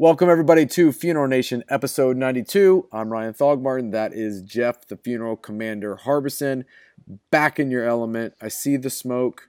Welcome, 0.00 0.30
everybody, 0.30 0.64
to 0.64 0.92
Funeral 0.92 1.26
Nation 1.26 1.64
episode 1.68 2.16
92. 2.16 2.86
I'm 2.92 3.10
Ryan 3.10 3.34
Thogmartin. 3.34 3.90
That 3.90 4.12
is 4.12 4.42
Jeff, 4.42 4.86
the 4.86 4.96
funeral 4.96 5.34
commander 5.34 5.96
Harbison, 5.96 6.66
back 7.32 7.58
in 7.58 7.72
your 7.72 7.84
element. 7.84 8.34
I 8.40 8.46
see 8.46 8.76
the 8.76 8.90
smoke. 8.90 9.48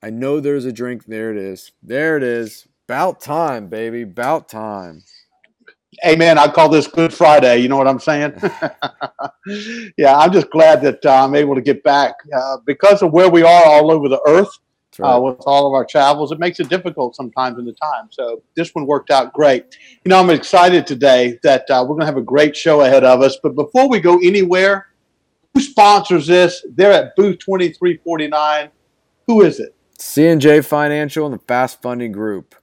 I 0.00 0.10
know 0.10 0.38
there's 0.38 0.64
a 0.64 0.70
drink. 0.70 1.06
There 1.06 1.32
it 1.32 1.36
is. 1.36 1.72
There 1.82 2.16
it 2.16 2.22
is. 2.22 2.68
About 2.86 3.20
time, 3.20 3.66
baby. 3.66 4.02
About 4.02 4.48
time. 4.48 5.02
Hey, 6.04 6.14
man, 6.14 6.38
I 6.38 6.46
call 6.46 6.68
this 6.68 6.86
Good 6.86 7.12
Friday. 7.12 7.56
You 7.56 7.68
know 7.68 7.76
what 7.76 7.88
I'm 7.88 7.98
saying? 7.98 8.34
yeah, 9.98 10.16
I'm 10.16 10.32
just 10.32 10.50
glad 10.50 10.82
that 10.82 11.04
uh, 11.04 11.24
I'm 11.24 11.34
able 11.34 11.56
to 11.56 11.60
get 11.60 11.82
back 11.82 12.14
uh, 12.32 12.58
because 12.64 13.02
of 13.02 13.10
where 13.10 13.28
we 13.28 13.42
are 13.42 13.64
all 13.64 13.90
over 13.90 14.08
the 14.08 14.22
earth 14.28 14.56
right. 15.00 15.14
uh, 15.14 15.20
with 15.20 15.40
all 15.46 15.66
of 15.66 15.74
our 15.74 15.84
travels. 15.84 16.32
It 16.32 16.38
makes 16.38 16.60
it 16.60 16.68
difficult 16.68 17.16
sometimes 17.16 17.58
in 17.58 17.64
the 17.64 17.72
time. 17.72 18.08
So 18.10 18.42
this 18.54 18.74
one 18.74 18.86
worked 18.86 19.10
out 19.10 19.32
great. 19.32 19.76
You 20.04 20.10
know, 20.10 20.20
I'm 20.20 20.30
excited 20.30 20.86
today 20.86 21.38
that 21.42 21.68
uh, 21.70 21.82
we're 21.82 21.94
going 21.94 22.00
to 22.00 22.06
have 22.06 22.16
a 22.16 22.22
great 22.22 22.56
show 22.56 22.82
ahead 22.82 23.04
of 23.04 23.22
us. 23.22 23.38
But 23.42 23.54
before 23.54 23.88
we 23.88 24.00
go 24.00 24.18
anywhere, 24.18 24.86
who 25.54 25.60
sponsors 25.60 26.26
this? 26.26 26.64
They're 26.74 26.92
at 26.92 27.16
booth 27.16 27.38
2349. 27.40 28.70
Who 29.26 29.42
is 29.42 29.60
it? 29.60 29.74
C&J 29.98 30.62
Financial 30.62 31.26
and 31.26 31.34
the 31.34 31.42
Fast 31.46 31.82
Funding 31.82 32.12
Group. 32.12 32.54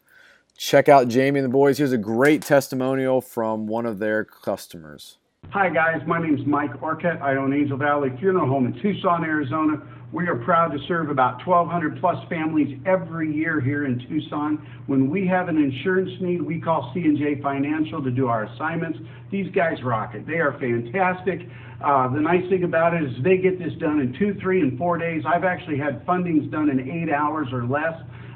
Check 0.57 0.89
out 0.89 1.07
Jamie 1.07 1.39
and 1.39 1.45
the 1.45 1.51
boys. 1.51 1.77
Here's 1.77 1.91
a 1.91 1.97
great 1.97 2.41
testimonial 2.41 3.21
from 3.21 3.67
one 3.67 3.85
of 3.85 3.99
their 3.99 4.25
customers. 4.25 5.19
Hi, 5.51 5.69
guys. 5.69 6.01
My 6.05 6.21
name 6.21 6.35
is 6.37 6.45
Mike 6.45 6.81
Orcutt. 6.81 7.21
I 7.21 7.37
own 7.37 7.53
Angel 7.53 7.77
Valley 7.77 8.09
Funeral 8.19 8.49
Home 8.49 8.65
in 8.65 8.81
Tucson, 8.81 9.23
Arizona. 9.23 9.81
We 10.11 10.27
are 10.27 10.35
proud 10.35 10.73
to 10.73 10.77
serve 10.89 11.09
about 11.09 11.45
1,200 11.47 12.01
plus 12.01 12.17
families 12.27 12.77
every 12.85 13.33
year 13.33 13.61
here 13.61 13.85
in 13.85 13.97
Tucson. 14.09 14.57
When 14.87 15.09
we 15.09 15.25
have 15.27 15.47
an 15.47 15.55
insurance 15.55 16.11
need, 16.19 16.41
we 16.41 16.59
call 16.59 16.91
C&J 16.93 17.41
Financial 17.41 18.03
to 18.03 18.11
do 18.11 18.27
our 18.27 18.43
assignments. 18.43 18.99
These 19.31 19.49
guys 19.55 19.81
rock 19.83 20.15
it. 20.15 20.27
They 20.27 20.39
are 20.39 20.51
fantastic. 20.59 21.47
Uh, 21.81 22.09
the 22.13 22.19
nice 22.19 22.47
thing 22.49 22.65
about 22.65 22.93
it 22.93 23.03
is 23.03 23.23
they 23.23 23.37
get 23.37 23.57
this 23.57 23.71
done 23.79 24.01
in 24.01 24.13
two, 24.19 24.37
three, 24.41 24.59
and 24.59 24.77
four 24.77 24.97
days. 24.97 25.23
I've 25.25 25.45
actually 25.45 25.77
had 25.77 26.05
fundings 26.05 26.51
done 26.51 26.69
in 26.69 26.91
eight 26.91 27.09
hours 27.09 27.47
or 27.53 27.65
less. 27.65 27.93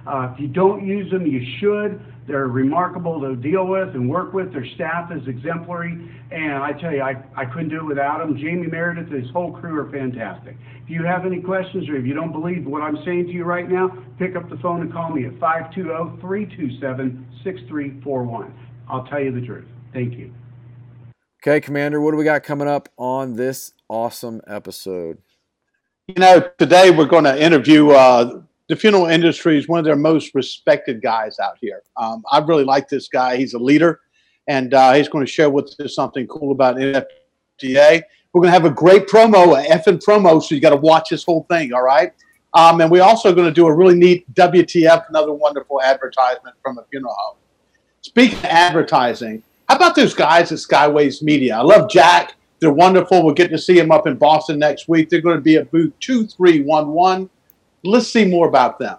Uh, 0.08 0.32
if 0.34 0.40
you 0.40 0.48
don't 0.48 0.88
use 0.88 1.12
them, 1.12 1.26
you 1.26 1.42
should. 1.60 2.02
They're 2.28 2.48
remarkable 2.48 3.20
to 3.22 3.36
deal 3.36 3.66
with 3.66 3.90
and 3.96 4.10
work 4.10 4.34
with. 4.34 4.54
Their 4.54 4.66
staff 4.76 5.12
is 5.12 5.28
exemplary. 5.28 6.10
And 6.32 6.54
I 6.54 6.72
tell 6.74 6.94
you, 6.94 7.02
I, 7.02 7.22
I 7.36 7.46
couldn't 7.46 7.70
do 7.70 7.78
it 7.78 7.86
without 7.86 8.20
them. 8.20 8.38
Jamie 8.38 8.68
Meredith 8.68 9.10
his 9.10 9.30
whole 9.32 9.52
crew 9.52 9.80
are 9.80 9.92
fantastic. 9.92 10.56
If 10.84 10.90
you 10.90 11.04
have 11.04 11.26
any 11.26 11.42
questions 11.42 11.90
or 11.90 11.96
if 11.96 12.06
you 12.06 12.14
don't 12.14 12.32
believe 12.32 12.66
what 12.66 12.82
I'm 12.82 12.98
saying 13.04 13.26
to 13.28 13.32
you 13.32 13.44
right 13.44 13.70
now, 13.70 13.90
pick 14.20 14.36
up 14.36 14.50
the 14.50 14.58
phone 14.58 14.82
and 14.82 14.92
call 14.92 15.10
me 15.10 15.26
at 15.26 15.40
520 15.40 16.22
327 16.22 17.28
6341. 17.44 18.54
I'll 18.88 19.06
tell 19.06 19.20
you 19.20 19.32
the 19.32 19.46
truth. 19.46 19.68
Thank 19.94 20.14
you. 20.14 20.34
Okay, 21.44 21.60
Commander, 21.60 22.00
what 22.00 22.12
do 22.12 22.18
we 22.18 22.24
got 22.24 22.44
coming 22.44 22.68
up 22.68 22.88
on 22.98 23.36
this 23.36 23.74
awesome 23.90 24.42
episode? 24.46 25.18
You 26.08 26.16
know, 26.16 26.50
today 26.60 26.92
we're 26.92 27.06
going 27.06 27.24
to 27.24 27.42
interview 27.42 27.90
uh, 27.90 28.42
the 28.72 28.78
funeral 28.78 29.08
industry 29.08 29.58
is 29.58 29.68
one 29.68 29.80
of 29.80 29.84
their 29.84 29.98
most 29.98 30.34
respected 30.34 31.02
guys 31.02 31.40
out 31.40 31.58
here. 31.60 31.84
Um, 31.98 32.24
I 32.32 32.38
really 32.38 32.64
like 32.64 32.88
this 32.88 33.10
guy. 33.10 33.36
He's 33.36 33.54
a 33.54 33.60
leader, 33.60 34.00
and 34.48 34.74
uh, 34.74 34.94
he's 34.94 35.10
going 35.10 35.26
to 35.26 35.30
share 35.30 35.50
with 35.50 35.76
us 35.82 35.94
something 35.94 36.26
cool 36.28 36.54
about 36.54 36.78
NFDA. 36.78 38.02
We're 38.32 38.42
going 38.42 38.48
to 38.48 38.54
have 38.54 38.64
a 38.64 38.70
great 38.70 39.08
promo, 39.08 39.60
a 39.60 39.68
effing 39.68 40.02
promo, 40.02 40.42
so 40.42 40.56
you 40.56 40.62
got 40.62 40.70
to 40.70 40.78
watch 40.78 41.10
this 41.10 41.26
whole 41.26 41.46
thing, 41.50 41.74
all 41.74 41.84
right? 41.84 42.14
Um, 42.54 42.80
and 42.80 42.90
we're 42.90 43.04
also 43.04 43.36
going 43.36 43.46
to 43.46 43.54
do 43.54 43.68
a 43.68 43.76
really 43.76 43.94
neat 43.94 44.34
WTF, 44.36 45.10
another 45.10 45.34
wonderful 45.34 45.82
advertisement 45.82 46.56
from 46.64 46.78
a 46.78 46.86
funeral 46.90 47.14
home. 47.20 47.40
Speaking 48.00 48.38
of 48.38 48.46
advertising, 48.46 49.44
how 49.68 49.76
about 49.76 49.96
those 49.96 50.14
guys 50.14 50.50
at 50.54 50.60
Skyways 50.60 51.22
Media? 51.22 51.58
I 51.58 51.62
love 51.62 51.90
Jack. 51.90 52.36
They're 52.62 52.72
wonderful. 52.72 53.26
We're 53.26 53.34
getting 53.34 53.58
to 53.58 53.62
see 53.62 53.76
them 53.76 53.92
up 53.92 54.08
in 54.08 54.16
Boston 54.16 54.60
next 54.60 54.88
week. 54.88 55.10
They're 55.10 55.20
going 55.20 55.36
to 55.36 55.42
be 55.42 55.58
at 55.58 55.70
booth 55.72 55.92
2311 56.00 57.30
Let's 57.84 58.08
see 58.08 58.26
more 58.26 58.48
about 58.48 58.78
them. 58.78 58.98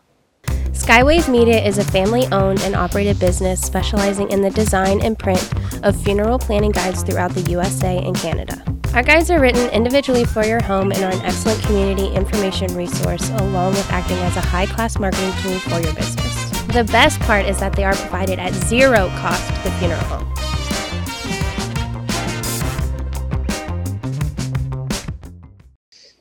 Skyways 0.72 1.30
Media 1.30 1.64
is 1.64 1.78
a 1.78 1.84
family 1.84 2.26
owned 2.32 2.60
and 2.62 2.74
operated 2.74 3.20
business 3.20 3.60
specializing 3.60 4.28
in 4.30 4.40
the 4.40 4.50
design 4.50 5.00
and 5.00 5.16
print 5.16 5.52
of 5.84 6.00
funeral 6.02 6.38
planning 6.38 6.72
guides 6.72 7.04
throughout 7.04 7.32
the 7.32 7.42
USA 7.52 7.98
and 7.98 8.16
Canada. 8.16 8.64
Our 8.92 9.04
guides 9.04 9.30
are 9.30 9.40
written 9.40 9.70
individually 9.70 10.24
for 10.24 10.44
your 10.44 10.60
home 10.60 10.90
and 10.90 11.04
are 11.04 11.12
an 11.12 11.20
excellent 11.20 11.62
community 11.62 12.08
information 12.08 12.74
resource, 12.74 13.30
along 13.30 13.74
with 13.74 13.88
acting 13.92 14.18
as 14.18 14.36
a 14.36 14.40
high 14.40 14.66
class 14.66 14.98
marketing 14.98 15.32
tool 15.42 15.58
for 15.60 15.78
your 15.78 15.94
business. 15.94 16.50
The 16.68 16.84
best 16.90 17.20
part 17.20 17.46
is 17.46 17.60
that 17.60 17.74
they 17.74 17.84
are 17.84 17.94
provided 17.94 18.40
at 18.40 18.52
zero 18.52 19.08
cost 19.18 19.46
to 19.54 19.62
the 19.62 19.70
funeral 19.78 20.00
home. 20.00 20.28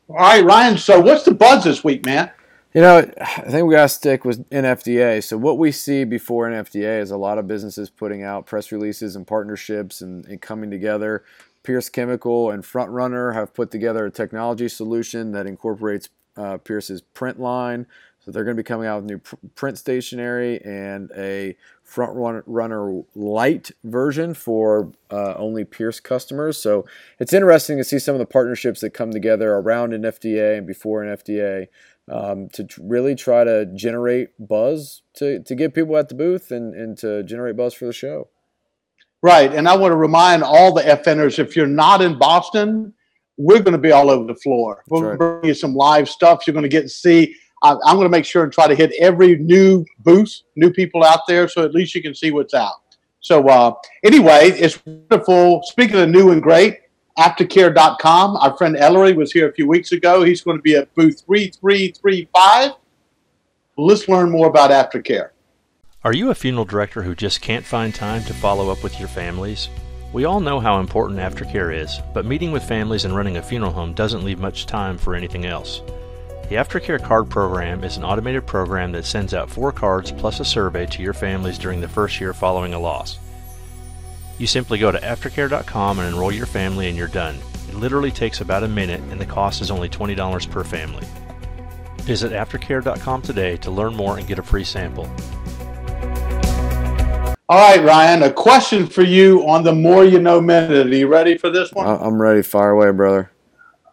All 0.10 0.18
right, 0.18 0.44
Ryan. 0.44 0.78
So, 0.78 1.00
what's 1.00 1.24
the 1.24 1.34
buzz 1.34 1.64
this 1.64 1.84
week, 1.84 2.06
man? 2.06 2.30
You 2.74 2.80
know, 2.80 3.00
I 3.20 3.42
think 3.50 3.68
we 3.68 3.76
got 3.76 3.84
to 3.84 3.90
stick 3.90 4.24
with 4.24 4.50
NFDA. 4.50 5.22
So, 5.26 5.38
what 5.38 5.58
we 5.58 5.74
see 5.74 6.06
before 6.06 6.50
NFDA 6.50 7.02
is 7.02 7.12
a 7.12 7.18
lot 7.18 7.38
of 7.38 7.46
businesses 7.46 7.90
putting 7.90 8.24
out 8.24 8.46
press 8.46 8.72
releases 8.72 9.18
and 9.18 9.28
partnerships 9.28 10.00
and, 10.00 10.26
and 10.26 10.42
coming 10.42 10.72
together. 10.72 11.26
Pierce 11.64 11.90
Chemical 11.90 12.50
and 12.50 12.64
Frontrunner 12.64 13.34
have 13.34 13.54
put 13.54 13.72
together 13.72 14.06
a 14.06 14.12
technology 14.12 14.70
solution 14.70 15.34
that 15.34 15.48
incorporates 15.48 16.10
uh, 16.38 16.58
Pierce's 16.60 17.02
print 17.02 17.42
line. 17.42 17.88
So, 18.24 18.32
they're 18.32 18.46
going 18.46 18.56
to 18.56 18.64
be 18.64 18.68
coming 18.68 18.88
out 18.88 19.02
with 19.02 19.12
new 19.12 19.18
pr- 19.18 19.36
print 19.56 19.78
stationery 19.78 20.64
and 20.64 21.12
a 21.18 21.58
Front 21.84 22.14
Runner 22.46 23.02
Light 23.16 23.72
version 23.84 24.34
for 24.34 24.94
uh, 25.10 25.34
only 25.36 25.66
Pierce 25.66 26.00
customers. 26.00 26.56
So, 26.56 26.86
it's 27.20 27.34
interesting 27.34 27.78
to 27.80 27.84
see 27.84 28.00
some 28.00 28.16
of 28.16 28.20
the 28.20 28.26
partnerships 28.26 28.80
that 28.80 28.92
come 28.92 29.12
together 29.12 29.56
around 29.56 29.92
NFDA 29.92 30.60
and 30.60 30.66
before 30.66 31.04
NFDA 31.04 31.68
um, 32.12 32.50
to 32.54 32.68
really 32.80 33.16
try 33.16 33.44
to 33.44 33.66
generate 33.74 34.30
buzz 34.38 35.02
to, 35.16 35.42
to 35.44 35.56
get 35.56 35.74
people 35.74 35.98
at 35.98 36.10
the 36.10 36.16
booth 36.16 36.52
and, 36.52 36.76
and 36.76 36.98
to 37.00 37.24
generate 37.24 37.56
buzz 37.56 37.74
for 37.74 37.86
the 37.86 37.94
show. 37.94 38.28
Right. 39.24 39.54
And 39.54 39.68
I 39.68 39.78
want 39.78 39.92
to 39.92 39.96
remind 39.96 40.44
all 40.44 40.74
the 40.74 40.82
FNers 40.82 41.40
if 41.40 41.56
you're 41.56 41.68
not 41.68 42.02
in 42.02 42.18
Boston, 42.18 42.94
we're 43.38 43.60
going 43.60 43.74
to 43.74 43.78
be 43.78 43.92
all 43.92 44.10
over 44.10 44.26
the 44.26 44.36
floor. 44.36 44.84
We'll 44.90 45.04
right. 45.04 45.18
bring 45.18 45.46
you 45.46 45.54
some 45.54 45.74
live 45.74 46.10
stuff 46.10 46.46
you're 46.46 46.54
going 46.54 46.64
to 46.64 46.70
get 46.70 46.84
to 46.84 46.90
see. 46.90 47.36
I, 47.64 47.74
I'm 47.86 47.96
going 47.96 48.06
to 48.06 48.10
make 48.10 48.26
sure 48.26 48.44
and 48.44 48.52
try 48.52 48.68
to 48.68 48.76
hit 48.76 48.92
every 49.00 49.38
new 49.38 49.86
booth, 50.00 50.42
new 50.56 50.72
people 50.72 51.04
out 51.04 51.22
there, 51.28 51.48
so 51.48 51.64
at 51.64 51.74
least 51.74 51.94
you 51.94 52.02
can 52.02 52.16
see 52.16 52.32
what's 52.32 52.54
out. 52.54 52.74
So, 53.20 53.48
uh, 53.48 53.74
anyway, 54.04 54.50
it's 54.50 54.84
wonderful. 54.84 55.62
Speaking 55.66 55.98
of 55.98 56.10
new 56.10 56.32
and 56.32 56.42
great, 56.42 56.80
aftercare.com. 57.18 58.38
Our 58.38 58.58
friend 58.58 58.76
Ellery 58.78 59.14
was 59.14 59.32
here 59.32 59.50
a 59.50 59.54
few 59.54 59.68
weeks 59.68 59.92
ago. 59.92 60.24
He's 60.24 60.42
going 60.42 60.58
to 60.58 60.62
be 60.62 60.76
at 60.76 60.94
booth 60.96 61.22
3335. 61.26 62.72
Let's 63.78 64.08
learn 64.08 64.30
more 64.30 64.48
about 64.48 64.72
aftercare. 64.72 65.30
Are 66.04 66.14
you 66.14 66.32
a 66.32 66.36
funeral 66.36 66.66
director 66.66 67.04
who 67.04 67.16
just 67.16 67.42
can't 67.42 67.66
find 67.66 67.94
time 67.94 68.24
to 68.24 68.34
follow 68.34 68.70
up 68.70 68.84
with 68.84 69.00
your 69.00 69.08
families? 69.08 69.70
We 70.14 70.26
all 70.26 70.40
know 70.40 70.60
how 70.60 70.80
important 70.80 71.20
aftercare 71.20 71.74
is, 71.74 72.02
but 72.14 72.26
meeting 72.26 72.52
with 72.52 72.64
families 72.64 73.06
and 73.06 73.16
running 73.16 73.38
a 73.38 73.42
funeral 73.42 73.72
home 73.72 73.94
doesn't 73.94 74.26
leave 74.26 74.40
much 74.40 74.66
time 74.66 74.98
for 74.98 75.16
anything 75.16 75.46
else. 75.46 75.82
The 76.50 76.58
Aftercare 76.58 77.02
Card 77.02 77.30
Program 77.30 77.86
is 77.86 77.96
an 77.96 78.04
automated 78.04 78.46
program 78.46 78.92
that 78.92 79.06
sends 79.06 79.34
out 79.34 79.50
four 79.50 79.72
cards 79.72 80.12
plus 80.12 80.42
a 80.42 80.46
survey 80.46 80.86
to 80.88 81.02
your 81.02 81.14
families 81.14 81.58
during 81.58 81.80
the 81.80 81.88
first 81.88 82.20
year 82.20 82.34
following 82.34 82.74
a 82.74 82.80
loss. 82.80 83.20
You 84.42 84.48
simply 84.48 84.80
go 84.80 84.92
to 84.92 84.98
aftercare.com 84.98 86.00
and 86.00 86.08
enroll 86.08 86.32
your 86.32 86.48
family 86.48 86.88
and 86.88 86.98
you're 86.98 87.08
done. 87.08 87.38
It 87.70 87.76
literally 87.76 88.10
takes 88.10 88.42
about 88.42 88.64
a 88.64 88.68
minute 88.68 89.00
and 89.12 89.22
the 89.22 89.26
cost 89.28 89.62
is 89.62 89.70
only 89.70 89.88
$20 89.88 90.50
per 90.50 90.64
family. 90.64 91.06
Visit 91.98 92.32
aftercare.com 92.32 93.22
today 93.22 93.58
to 93.58 93.70
learn 93.70 93.96
more 93.96 94.18
and 94.18 94.26
get 94.28 94.40
a 94.40 94.42
free 94.42 94.64
sample. 94.64 95.04
All 97.50 97.60
right, 97.60 97.84
Ryan, 97.84 98.24
a 98.24 98.34
question 98.34 98.88
for 98.88 99.04
you 99.04 99.48
on 99.48 99.64
the 99.64 99.76
More 99.76 100.06
You 100.06 100.18
Know 100.18 100.42
Minute. 100.42 100.88
Are 100.88 100.90
you 100.90 101.06
ready 101.06 101.38
for 101.38 101.52
this 101.52 101.72
one? 101.72 101.86
I'm 101.86 102.20
ready. 102.20 102.42
Fire 102.42 102.72
away, 102.72 102.90
brother. 102.94 103.32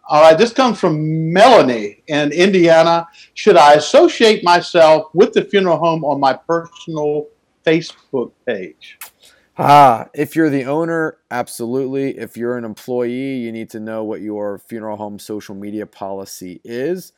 All 0.07 0.23
right, 0.23 0.35
this 0.35 0.51
comes 0.51 0.79
from 0.79 1.31
Melanie 1.31 2.01
in 2.07 2.31
Indiana. 2.31 3.07
Should 3.35 3.55
I 3.55 3.73
associate 3.73 4.43
myself 4.43 5.13
with 5.13 5.33
the 5.33 5.45
funeral 5.45 5.77
home 5.77 6.03
on 6.03 6.19
my 6.19 6.33
personal 6.33 7.27
Facebook 7.63 8.31
page? 8.47 8.97
Ah, 9.61 10.09
if 10.13 10.35
you're 10.35 10.49
the 10.49 10.65
owner, 10.65 11.17
absolutely. 11.31 12.17
If 12.17 12.37
you're 12.37 12.57
an 12.57 12.63
employee, 12.63 13.35
you 13.37 13.51
need 13.51 13.69
to 13.71 13.79
know 13.79 14.03
what 14.05 14.21
your 14.21 14.57
funeral 14.57 14.95
home 14.97 15.19
social 15.19 15.53
media 15.53 15.85
policy 15.85 16.61
is. 16.63 17.11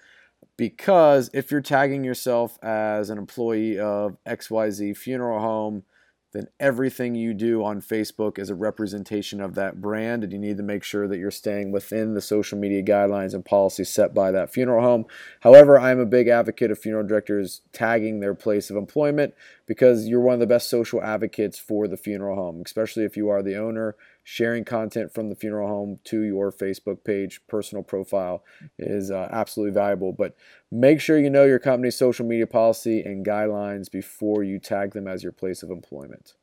Because 0.57 1.29
if 1.33 1.51
you're 1.51 1.61
tagging 1.61 2.03
yourself 2.03 2.59
as 2.63 3.09
an 3.11 3.17
employee 3.19 3.79
of 3.79 4.17
XYZ 4.25 4.93
Funeral 4.93 5.39
Home, 5.41 5.83
then 6.31 6.47
everything 6.59 7.13
you 7.13 7.33
do 7.33 7.63
on 7.63 7.81
Facebook 7.81 8.39
is 8.39 8.49
a 8.49 8.55
representation 8.55 9.41
of 9.41 9.55
that 9.55 9.81
brand, 9.81 10.23
and 10.23 10.31
you 10.31 10.39
need 10.39 10.57
to 10.57 10.63
make 10.63 10.83
sure 10.83 11.07
that 11.07 11.17
you're 11.17 11.31
staying 11.31 11.71
within 11.71 12.13
the 12.13 12.21
social 12.21 12.57
media 12.57 12.81
guidelines 12.81 13.33
and 13.33 13.43
policies 13.43 13.89
set 13.89 14.13
by 14.13 14.31
that 14.31 14.51
funeral 14.51 14.81
home. 14.81 15.05
However, 15.41 15.79
I'm 15.79 15.99
a 15.99 16.05
big 16.05 16.29
advocate 16.29 16.71
of 16.71 16.79
funeral 16.79 17.05
directors 17.05 17.61
tagging 17.73 18.19
their 18.19 18.33
place 18.33 18.69
of 18.69 18.77
employment 18.77 19.33
because 19.65 20.07
you're 20.07 20.21
one 20.21 20.35
of 20.35 20.39
the 20.39 20.47
best 20.47 20.69
social 20.69 21.01
advocates 21.03 21.59
for 21.59 21.87
the 21.87 21.97
funeral 21.97 22.35
home, 22.35 22.61
especially 22.65 23.03
if 23.03 23.17
you 23.17 23.29
are 23.29 23.43
the 23.43 23.57
owner 23.57 23.95
sharing 24.23 24.63
content 24.63 25.13
from 25.13 25.29
the 25.29 25.35
funeral 25.35 25.67
home 25.67 25.99
to 26.05 26.21
your 26.21 26.51
Facebook 26.51 27.03
page, 27.03 27.41
personal 27.47 27.83
profile 27.83 28.43
is 28.77 29.11
uh, 29.11 29.27
absolutely 29.31 29.73
valuable. 29.73 30.13
But 30.13 30.35
make 30.71 31.01
sure 31.01 31.17
you 31.17 31.29
know 31.29 31.45
your 31.45 31.59
company's 31.59 31.97
social 31.97 32.25
media 32.25 32.47
policy 32.47 33.01
and 33.01 33.25
guidelines 33.25 33.91
before 33.91 34.43
you 34.43 34.59
tag 34.59 34.93
them 34.93 35.07
as 35.07 35.23
your 35.23 35.31
place 35.31 35.63
of 35.63 35.71
employment. 35.71 36.35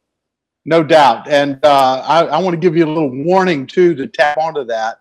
No 0.64 0.82
doubt. 0.82 1.28
And 1.28 1.64
uh, 1.64 2.02
I, 2.04 2.24
I 2.26 2.38
want 2.40 2.54
to 2.54 2.60
give 2.60 2.76
you 2.76 2.84
a 2.84 2.88
little 2.88 3.10
warning, 3.24 3.66
too, 3.66 3.94
to 3.94 4.06
tap 4.06 4.36
onto 4.36 4.64
that. 4.64 4.98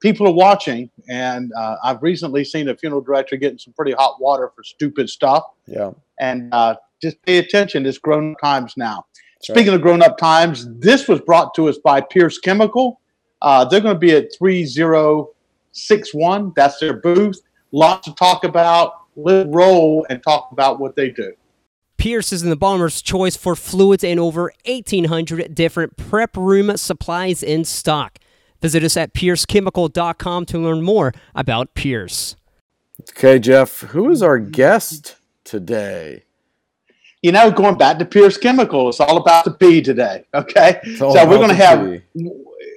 People 0.00 0.28
are 0.28 0.32
watching, 0.32 0.88
and 1.08 1.50
uh, 1.58 1.74
I've 1.82 2.00
recently 2.04 2.44
seen 2.44 2.68
a 2.68 2.76
funeral 2.76 3.00
director 3.00 3.34
getting 3.36 3.58
some 3.58 3.72
pretty 3.72 3.90
hot 3.90 4.20
water 4.20 4.52
for 4.54 4.62
stupid 4.62 5.10
stuff. 5.10 5.42
Yeah. 5.66 5.90
And 6.20 6.54
uh, 6.54 6.76
just 7.02 7.20
pay 7.22 7.38
attention. 7.38 7.84
It's 7.84 7.98
grown 7.98 8.36
times 8.40 8.74
now. 8.76 9.06
Speaking 9.40 9.68
right. 9.68 9.76
of 9.76 9.82
grown 9.82 10.02
up 10.02 10.18
times, 10.18 10.66
this 10.78 11.06
was 11.08 11.20
brought 11.20 11.54
to 11.54 11.68
us 11.68 11.78
by 11.78 12.00
Pierce 12.00 12.38
Chemical. 12.38 13.00
Uh, 13.40 13.64
they're 13.64 13.80
going 13.80 13.94
to 13.94 13.98
be 13.98 14.10
at 14.12 14.34
3061. 14.36 16.52
That's 16.56 16.80
their 16.80 16.94
booth. 16.94 17.40
Lots 17.70 18.08
to 18.08 18.14
talk 18.14 18.42
about. 18.44 18.94
Let's 19.14 19.48
roll 19.48 20.04
and 20.10 20.20
talk 20.22 20.50
about 20.52 20.80
what 20.80 20.96
they 20.96 21.10
do. 21.10 21.32
Pierce 21.98 22.32
is 22.32 22.42
in 22.42 22.48
the 22.48 22.54
embalmer's 22.54 23.02
choice 23.02 23.36
for 23.36 23.56
fluids 23.56 24.04
and 24.04 24.20
over 24.20 24.52
1,800 24.64 25.54
different 25.54 25.96
prep 25.96 26.36
room 26.36 26.76
supplies 26.76 27.42
in 27.42 27.64
stock. 27.64 28.18
Visit 28.60 28.84
us 28.84 28.96
at 28.96 29.14
piercechemical.com 29.14 30.46
to 30.46 30.58
learn 30.58 30.82
more 30.82 31.12
about 31.34 31.74
Pierce. 31.74 32.36
Okay, 33.10 33.38
Jeff, 33.38 33.80
who 33.80 34.10
is 34.10 34.22
our 34.22 34.38
guest 34.38 35.16
today? 35.44 36.24
You 37.22 37.32
know, 37.32 37.50
going 37.50 37.76
back 37.76 37.98
to 37.98 38.04
Pierce 38.04 38.36
Chemical, 38.36 38.88
it's 38.88 39.00
all 39.00 39.16
about 39.16 39.44
the 39.44 39.50
P 39.50 39.82
today. 39.82 40.24
Okay, 40.34 40.80
so 40.96 41.08
we're 41.26 41.38
going 41.38 41.48
to 41.48 41.54
have 41.54 42.00
P. 42.14 42.30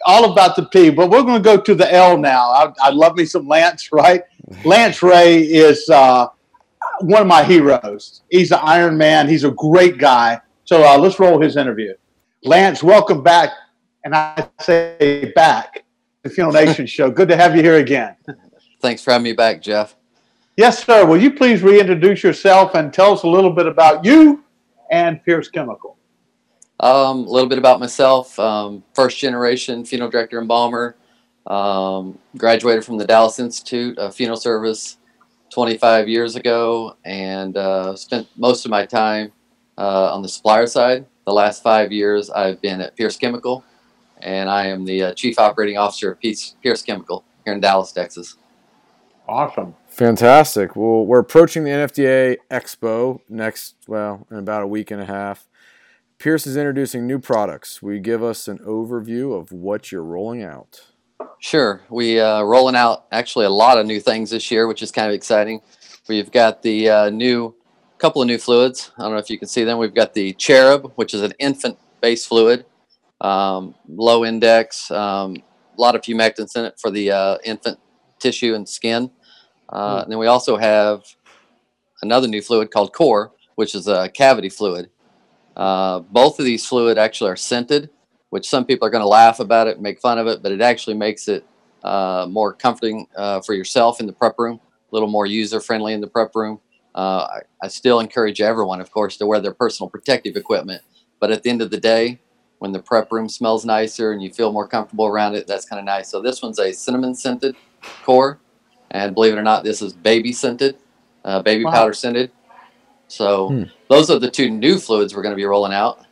all 0.06 0.32
about 0.32 0.56
the 0.56 0.66
P, 0.66 0.90
but 0.90 1.10
we're 1.10 1.24
going 1.24 1.42
to 1.42 1.44
go 1.44 1.60
to 1.62 1.76
the 1.76 1.92
L 1.94 2.18
now. 2.18 2.50
I, 2.50 2.74
I 2.82 2.90
love 2.90 3.16
me 3.16 3.26
some 3.26 3.48
Lance, 3.48 3.92
right? 3.92 4.24
Lance 4.66 5.04
Ray 5.04 5.42
is 5.42 5.88
uh, 5.90 6.28
one 7.02 7.22
of 7.22 7.28
my 7.28 7.44
heroes. 7.44 8.24
He's 8.30 8.52
an 8.52 8.60
Iron 8.64 8.98
Man. 8.98 9.30
He's 9.30 9.44
a 9.44 9.52
great 9.52 9.98
guy. 9.98 10.42
So 10.66 10.84
uh, 10.84 10.98
let's 10.98 11.20
roll 11.20 11.40
his 11.42 11.58
interview. 11.58 11.94
Lance, 12.44 12.82
welcome 12.82 13.22
back, 13.22 13.52
and 14.04 14.16
I 14.16 14.48
say 14.62 15.32
back 15.36 15.76
to 15.76 15.84
the 16.24 16.30
Funeral 16.30 16.54
Nation 16.54 16.86
show. 16.88 17.12
Good 17.12 17.28
to 17.28 17.36
have 17.36 17.56
you 17.56 17.62
here 17.62 17.76
again. 17.76 18.16
Thanks 18.82 19.04
for 19.04 19.12
having 19.12 19.24
me 19.24 19.34
back, 19.34 19.62
Jeff. 19.62 19.96
Yes, 20.62 20.86
sir. 20.86 21.08
Will 21.08 21.19
you 21.19 21.34
please 21.34 21.63
reintroduce 21.63 22.22
yourself 22.22 22.75
and 22.75 22.94
tell 22.94 23.13
us 23.13 23.24
a 23.24 23.28
little 23.28 23.50
bit 23.50 23.66
about 23.66 24.06
you 24.06 24.44
and 24.92 25.19
Pierce 25.25 25.50
Chemical? 25.50 25.98
Um, 26.80 27.25
a 27.25 27.31
little 27.31 27.50
bit 27.50 27.58
about 27.58 27.80
myself. 27.80 28.38
Um, 28.38 28.84
first 28.94 29.18
generation 29.18 29.84
funeral 29.84 30.12
director 30.12 30.38
and 30.38 30.44
embalmer. 30.44 30.98
Um, 31.48 32.19
graduated 32.38 32.86
from 32.86 33.00
the 33.00 33.08
Dallas 33.08 33.40
Institute 33.40 33.98
of 33.98 34.13
Funeral 34.13 34.38
Service 34.38 35.00
25 35.50 36.08
years 36.08 36.36
ago 36.36 36.96
and 37.06 37.58
uh, 37.58 37.96
spent 37.96 38.28
most 38.38 38.63
of 38.63 38.69
my 38.69 38.86
time 38.86 39.31
uh, 39.80 40.13
on 40.13 40.22
the 40.22 40.30
supplier 40.30 40.68
side. 40.68 41.08
The 41.25 41.34
last 41.34 41.63
five 41.63 41.92
years 41.92 42.30
I've 42.30 42.62
been 42.62 42.81
at 42.81 42.96
Pierce 42.96 43.18
Chemical 43.18 43.66
and 44.19 44.48
I 44.48 44.68
am 44.68 44.86
the 44.86 45.06
uh, 45.06 45.13
chief 45.16 45.40
operating 45.40 45.80
officer 45.80 46.12
of 46.12 46.19
Pierce, 46.19 46.56
Pierce 46.62 46.84
Chemical 46.84 47.24
here 47.46 47.56
in 47.56 47.62
Dallas, 47.62 47.92
Texas. 47.92 48.38
Awesome. 49.28 49.74
Fantastic. 49.92 50.76
Well, 50.78 51.06
we're 51.06 51.20
approaching 51.20 51.66
the 51.66 51.70
NFDA 51.70 52.38
Expo 52.50 53.20
next, 53.28 53.76
well, 53.88 54.26
in 54.32 54.38
about 54.38 54.64
a 54.64 54.68
week 54.68 54.90
and 54.90 55.02
a 55.02 55.06
half. 55.06 55.48
Pierce 56.18 56.48
is 56.48 56.56
introducing 56.56 57.06
new 57.06 57.20
products. 57.20 57.82
Will 57.82 57.94
you 57.94 58.00
give 58.00 58.24
us 58.24 58.48
an 58.48 58.60
overview 58.60 59.38
of 59.38 59.52
what 59.52 59.92
you're 59.92 60.04
rolling 60.04 60.44
out? 60.44 60.82
Sure. 61.40 61.82
We 61.90 62.20
uh, 62.22 62.44
rolling 62.44 62.76
out 62.76 63.06
actually 63.12 63.46
a 63.46 63.50
lot 63.50 63.78
of 63.78 63.86
new 63.86 64.00
things 64.00 64.30
this 64.30 64.50
year, 64.50 64.66
which 64.66 64.82
is 64.82 64.92
kind 64.92 65.08
of 65.08 65.14
exciting. 65.14 65.62
We've 66.08 66.32
got 66.32 66.62
the 66.62 66.90
uh, 66.90 67.10
new 67.10 67.54
couple 67.98 68.22
of 68.22 68.28
new 68.28 68.38
fluids. 68.38 68.92
I 68.98 69.04
don't 69.04 69.12
know 69.12 69.18
if 69.18 69.30
you 69.30 69.38
can 69.38 69.48
see 69.48 69.64
them. 69.64 69.78
We've 69.78 69.94
got 69.94 70.14
the 70.14 70.34
Cherub, 70.34 70.94
which 70.96 71.14
is 71.14 71.22
an 71.22 71.34
infant-based 71.38 72.28
fluid, 72.28 72.66
um, 73.20 73.76
low 73.88 74.24
index, 74.24 74.90
um, 74.90 75.36
a 75.78 75.82
lot 75.82 75.96
of 75.96 76.02
humectants 76.02 76.56
in 76.56 76.66
it 76.66 76.80
for 76.80 76.90
the 76.90 77.12
uh, 77.12 77.38
infant 77.44 77.78
tissue 78.20 78.56
and 78.56 78.68
skin. 78.68 79.12
Uh, 79.72 80.00
mm. 80.00 80.04
And 80.04 80.12
then 80.12 80.20
we 80.20 80.28
also 80.28 80.58
have 80.58 81.04
another 82.02 82.28
new 82.28 82.42
fluid 82.42 82.72
called 82.72 82.94
Core, 82.94 83.32
which 83.56 83.76
is 83.76 83.88
a 83.88 84.10
cavity 84.10 84.50
fluid. 84.50 84.90
Uh, 85.56 86.00
both 86.00 86.40
of 86.40 86.46
these 86.46 86.66
fluid 86.66 86.98
actually 86.98 87.30
are 87.30 87.36
scented, 87.36 87.90
which 88.30 88.48
some 88.48 88.66
people 88.66 88.88
are 88.88 88.92
going 88.92 89.04
to 89.04 89.08
laugh 89.08 89.40
about 89.40 89.68
it 89.68 89.82
make 89.82 90.00
fun 90.00 90.18
of 90.18 90.28
it, 90.28 90.42
but 90.42 90.52
it 90.52 90.62
actually 90.62 90.96
makes 90.96 91.28
it 91.28 91.46
uh, 91.84 92.26
more 92.30 92.54
comforting 92.54 93.08
uh, 93.16 93.42
for 93.42 93.54
yourself 93.54 94.00
in 94.00 94.08
the 94.08 94.14
prep 94.14 94.36
room, 94.38 94.60
a 94.92 94.96
little 94.96 95.10
more 95.10 95.26
user 95.26 95.60
friendly 95.60 95.94
in 95.94 96.02
the 96.02 96.08
prep 96.08 96.36
room. 96.36 96.60
Uh, 96.94 97.28
I, 97.62 97.66
I, 97.66 97.68
still 97.70 98.02
encourage 98.02 98.42
everyone, 98.42 98.82
of 98.82 98.92
course, 98.92 99.16
to 99.18 99.26
wear 99.26 99.40
their 99.40 99.54
personal 99.54 99.90
protective 99.90 100.36
equipment. 100.36 100.82
But 101.22 101.32
at 101.32 101.42
the 101.42 101.50
end 101.50 101.62
of 101.62 101.72
the 101.72 101.80
day, 101.80 102.20
when 102.60 102.74
the 102.74 102.82
prep 102.82 103.12
room 103.14 103.30
smells 103.30 103.66
nicer 103.66 104.12
and 104.12 104.22
you 104.22 104.30
feel 104.30 104.52
more 104.52 104.68
comfortable 104.68 105.08
around 105.08 105.36
it, 105.36 105.48
that's 105.48 105.66
kind 105.66 105.80
of 105.80 105.86
nice. 105.86 106.10
So 106.10 106.22
this 106.22 106.42
one's 106.42 106.60
a 106.60 106.74
cinnamon 106.74 107.16
scented 107.16 107.56
core. 108.04 108.40
And 108.92 109.16
believe 109.16 109.34
it 109.34 109.38
or 109.38 109.44
not, 109.44 109.64
this 109.64 109.82
is 109.82 109.94
baby 109.94 110.34
scented, 110.34 110.78
uh, 111.24 111.42
baby 111.42 111.64
wow. 111.64 111.72
powder 111.72 111.94
scented. 111.94 112.32
So 113.08 113.50
hmm. 113.50 113.64
those 113.90 114.10
are 114.10 114.20
the 114.20 114.30
two 114.30 114.50
new 114.50 114.78
fluids 114.78 115.16
we're 115.16 115.24
going 115.24 115.34
to 115.34 115.38
be 115.38 115.46
rolling 115.46 115.74
out. 115.74 116.06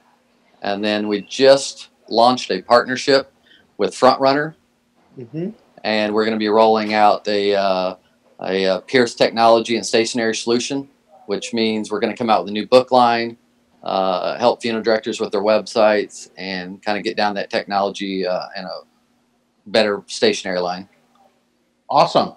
And 0.62 0.84
then 0.84 1.08
we 1.08 1.22
just 1.22 1.90
launched 2.10 2.52
a 2.52 2.62
partnership 2.62 3.32
with 3.78 3.94
FrontRunner, 3.94 4.56
mm-hmm. 5.18 5.50
and 5.86 6.14
we're 6.14 6.26
going 6.26 6.36
to 6.36 6.40
be 6.40 6.50
rolling 6.50 6.94
out 6.94 7.26
a, 7.28 7.56
uh, 7.56 7.96
a, 8.42 8.64
a, 8.66 8.76
uh, 8.76 8.80
Pierce 8.82 9.16
technology 9.16 9.78
and 9.78 9.86
stationary 9.86 10.36
solution, 10.36 10.90
which 11.28 11.54
means 11.54 11.90
we're 11.90 12.02
going 12.02 12.12
to 12.12 12.18
come 12.18 12.30
out 12.30 12.44
with 12.44 12.50
a 12.50 12.54
new 12.54 12.68
book 12.68 12.92
line, 12.92 13.38
uh, 13.84 14.38
help 14.38 14.62
funeral 14.62 14.84
directors 14.84 15.22
with 15.22 15.32
their 15.32 15.42
websites, 15.42 16.30
and 16.38 16.84
kind 16.84 16.98
of 16.98 17.06
get 17.06 17.16
down 17.16 17.36
that 17.36 17.50
technology 17.50 18.28
uh, 18.28 18.48
and 18.58 18.66
a 18.66 18.82
better 19.68 20.04
stationary 20.08 20.60
line. 20.60 20.90
Awesome. 21.90 22.34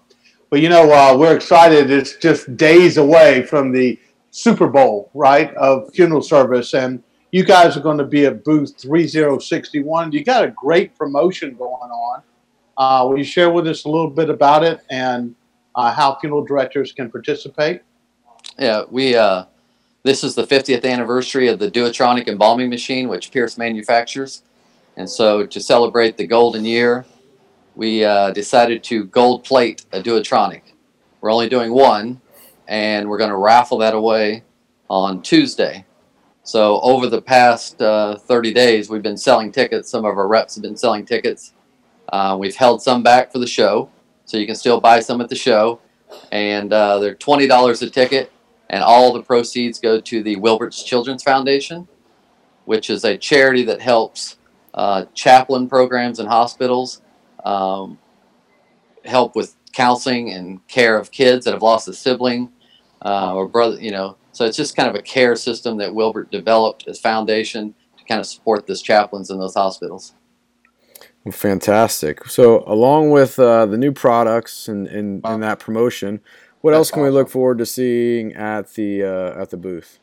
But 0.53 0.61
you 0.61 0.69
know, 0.69 0.93
uh, 0.93 1.17
we're 1.17 1.35
excited. 1.35 1.91
It's 1.91 2.17
just 2.17 2.59
days 2.59 2.99
away 2.99 3.43
from 3.43 3.73
the 3.73 3.99
Super 4.33 4.69
Bowl, 4.69 5.11
right, 5.15 5.51
of 5.55 5.91
funeral 5.95 6.21
service, 6.21 6.75
and 6.75 7.03
you 7.31 7.43
guys 7.43 7.75
are 7.75 7.81
going 7.81 7.97
to 7.97 8.05
be 8.05 8.27
at 8.27 8.45
booth 8.45 8.77
3061. 8.77 10.13
You 10.13 10.23
got 10.23 10.45
a 10.45 10.51
great 10.51 10.95
promotion 10.95 11.55
going 11.55 11.71
on. 11.73 12.23
Uh, 12.77 13.09
will 13.09 13.17
you 13.17 13.25
share 13.25 13.49
with 13.49 13.67
us 13.67 13.87
a 13.87 13.89
little 13.89 14.11
bit 14.11 14.29
about 14.29 14.63
it 14.63 14.81
and 14.91 15.35
uh, 15.75 15.91
how 15.91 16.17
funeral 16.17 16.45
directors 16.45 16.93
can 16.93 17.11
participate? 17.11 17.81
Yeah, 18.59 18.83
we. 18.91 19.17
Uh, 19.17 19.47
this 20.03 20.23
is 20.23 20.35
the 20.35 20.47
50th 20.47 20.85
anniversary 20.85 21.49
of 21.49 21.61
the 21.61 21.71
Duotronic 21.71 22.29
embalming 22.29 22.69
machine, 22.69 23.09
which 23.09 23.31
Pierce 23.31 23.57
manufactures, 23.57 24.43
and 24.99 25.09
so 25.09 25.47
to 25.47 25.61
celebrate 25.63 26.19
the 26.19 26.27
golden 26.27 26.67
year, 26.67 27.07
we 27.75 28.05
uh, 28.05 28.31
decided 28.33 28.83
to 28.85 29.05
gold 29.05 29.45
plate 29.45 29.87
a 29.93 30.03
Duotronic. 30.03 30.63
We're 31.21 31.33
only 31.33 31.49
doing 31.49 31.73
one, 31.73 32.21
and 32.69 33.09
we're 33.09 33.19
going 33.19 33.31
to 33.31 33.37
raffle 33.37 33.79
that 33.79 33.95
away 33.95 34.45
on 34.91 35.23
Tuesday. 35.23 35.87
So 36.43 36.81
over 36.81 37.07
the 37.07 37.23
past 37.23 37.81
uh, 37.81 38.17
30 38.17 38.53
days, 38.53 38.91
we've 38.91 39.03
been 39.03 39.17
selling 39.17 39.53
tickets. 39.53 39.89
Some 39.89 40.05
of 40.05 40.19
our 40.19 40.27
reps 40.27 40.57
have 40.57 40.63
been 40.63 40.77
selling 40.77 41.07
tickets. 41.07 41.55
Uh, 42.13 42.37
we've 42.39 42.57
held 42.57 42.83
some 42.83 43.03
back 43.03 43.33
for 43.33 43.39
the 43.39 43.47
show, 43.47 43.89
so 44.25 44.37
you 44.37 44.47
can 44.47 44.57
still 44.57 44.81
buy 44.81 45.01
some 45.01 45.21
at 45.21 45.29
the 45.29 45.37
show. 45.37 45.81
And 46.31 46.73
uh, 46.73 46.99
they're 46.99 47.15
$20 47.15 47.83
a 47.83 47.91
ticket, 47.91 48.33
and 48.69 48.83
all 48.83 49.13
the 49.13 49.23
proceeds 49.23 49.79
go 49.79 50.01
to 50.01 50.23
the 50.23 50.37
Wilbert's 50.37 50.83
Children's 50.83 51.23
Foundation, 51.23 51.89
which 52.65 52.91
is 52.91 53.05
a 53.05 53.17
charity 53.17 53.63
that 53.65 53.81
helps 53.81 54.37
uh, 54.75 55.05
chaplain 55.15 55.69
programs 55.69 56.19
in 56.19 56.27
hospitals 56.27 57.01
um, 57.45 57.99
help 59.05 59.35
with 59.35 59.57
counseling 59.73 60.31
and 60.31 60.67
care 60.69 60.97
of 60.97 61.11
kids 61.11 61.45
that 61.45 61.53
have 61.53 61.63
lost 61.63 61.89
a 61.89 61.93
sibling 61.93 62.51
uh, 63.05 63.35
or 63.35 63.49
brother, 63.49 63.81
you 63.81 63.91
know. 63.91 64.17
So 64.33 64.45
it's 64.47 64.57
just 64.57 64.77
kind 64.77 64.89
of 64.89 64.95
a 64.95 65.03
care 65.03 65.37
system 65.37 65.77
that 65.79 65.95
Wilbert 65.95 66.31
developed 66.31 66.89
as 66.89 66.99
foundation 66.99 67.75
to 67.99 68.05
kind 68.05 68.21
of 68.21 68.27
support 68.27 68.67
those 68.67 68.83
chaplains 68.83 69.31
in 69.31 69.39
those 69.39 69.55
hospitals. 69.55 70.15
Well, 71.25 71.33
fantastic. 71.33 72.27
So 72.27 72.65
along 72.67 73.11
with 73.11 73.39
uh, 73.39 73.67
the 73.67 73.77
new 73.77 73.93
products 73.93 74.69
and, 74.69 74.87
and, 74.89 75.23
wow. 75.23 75.35
and 75.35 75.43
that 75.43 75.59
promotion, 75.59 76.21
what 76.63 76.71
That's 76.73 76.79
else 76.79 76.91
can 76.91 77.03
awesome. 77.03 77.13
we 77.13 77.19
look 77.19 77.29
forward 77.29 77.59
to 77.59 77.67
seeing 77.67 78.33
at 78.35 78.75
the 78.75 79.03
uh, 79.03 79.41
at 79.41 79.51
the 79.51 79.57
booth? 79.57 79.99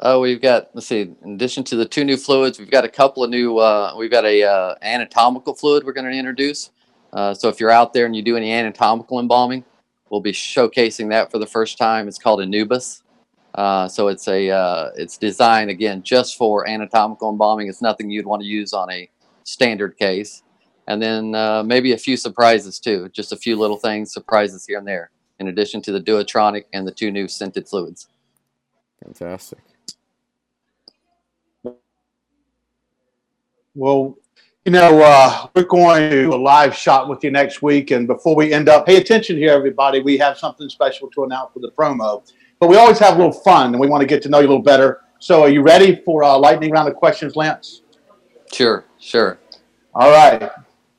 Oh, 0.00 0.20
we've 0.20 0.40
got 0.40 0.70
let's 0.74 0.86
see. 0.86 1.12
In 1.24 1.32
addition 1.32 1.64
to 1.64 1.76
the 1.76 1.84
two 1.84 2.04
new 2.04 2.16
fluids, 2.16 2.58
we've 2.58 2.70
got 2.70 2.84
a 2.84 2.88
couple 2.88 3.24
of 3.24 3.30
new. 3.30 3.58
Uh, 3.58 3.94
we've 3.96 4.10
got 4.10 4.24
a 4.24 4.44
uh, 4.44 4.74
anatomical 4.80 5.54
fluid 5.54 5.84
we're 5.84 5.92
going 5.92 6.10
to 6.10 6.16
introduce. 6.16 6.70
Uh, 7.12 7.34
so 7.34 7.48
if 7.48 7.58
you're 7.58 7.70
out 7.70 7.94
there 7.94 8.06
and 8.06 8.14
you 8.14 8.22
do 8.22 8.36
any 8.36 8.52
anatomical 8.52 9.18
embalming, 9.18 9.64
we'll 10.10 10.20
be 10.20 10.32
showcasing 10.32 11.08
that 11.10 11.32
for 11.32 11.38
the 11.38 11.46
first 11.46 11.78
time. 11.78 12.06
It's 12.06 12.18
called 12.18 12.40
Anubis. 12.40 13.02
Uh, 13.54 13.88
so 13.88 14.06
it's 14.06 14.28
a 14.28 14.50
uh, 14.50 14.90
it's 14.94 15.16
designed 15.16 15.70
again 15.70 16.02
just 16.04 16.36
for 16.36 16.68
anatomical 16.68 17.30
embalming. 17.30 17.68
It's 17.68 17.82
nothing 17.82 18.08
you'd 18.08 18.26
want 18.26 18.42
to 18.42 18.46
use 18.46 18.72
on 18.72 18.90
a 18.92 19.10
standard 19.42 19.98
case. 19.98 20.44
And 20.86 21.02
then 21.02 21.34
uh, 21.34 21.64
maybe 21.64 21.92
a 21.92 21.98
few 21.98 22.16
surprises 22.16 22.78
too, 22.78 23.08
just 23.12 23.32
a 23.32 23.36
few 23.36 23.56
little 23.56 23.76
things, 23.76 24.12
surprises 24.12 24.64
here 24.64 24.78
and 24.78 24.86
there, 24.86 25.10
in 25.40 25.48
addition 25.48 25.82
to 25.82 25.92
the 25.92 26.00
Duotronic 26.00 26.64
and 26.72 26.86
the 26.86 26.92
two 26.92 27.10
new 27.10 27.26
scented 27.26 27.68
fluids. 27.68 28.06
Fantastic. 29.04 29.58
Well, 33.78 34.18
you 34.64 34.72
know, 34.72 35.00
uh, 35.00 35.46
we're 35.54 35.62
going 35.62 36.10
to 36.10 36.22
do 36.22 36.34
a 36.34 36.36
live 36.36 36.74
shot 36.74 37.08
with 37.08 37.22
you 37.22 37.30
next 37.30 37.62
week. 37.62 37.92
And 37.92 38.08
before 38.08 38.34
we 38.34 38.52
end 38.52 38.68
up, 38.68 38.86
pay 38.86 38.96
attention 38.96 39.36
here, 39.36 39.52
everybody. 39.52 40.00
We 40.00 40.18
have 40.18 40.36
something 40.36 40.68
special 40.68 41.08
to 41.10 41.22
announce 41.22 41.52
for 41.52 41.60
the 41.60 41.70
promo. 41.70 42.28
But 42.58 42.68
we 42.68 42.76
always 42.76 42.98
have 42.98 43.14
a 43.14 43.16
little 43.16 43.32
fun, 43.32 43.68
and 43.68 43.78
we 43.78 43.86
want 43.86 44.00
to 44.00 44.06
get 44.08 44.20
to 44.22 44.28
know 44.28 44.40
you 44.40 44.46
a 44.46 44.50
little 44.50 44.64
better. 44.64 45.02
So, 45.20 45.42
are 45.42 45.48
you 45.48 45.62
ready 45.62 46.02
for 46.04 46.22
a 46.22 46.36
lightning 46.36 46.72
round 46.72 46.88
of 46.88 46.96
questions, 46.96 47.36
Lance? 47.36 47.82
Sure, 48.52 48.84
sure. 48.98 49.38
All 49.94 50.10
right. 50.10 50.50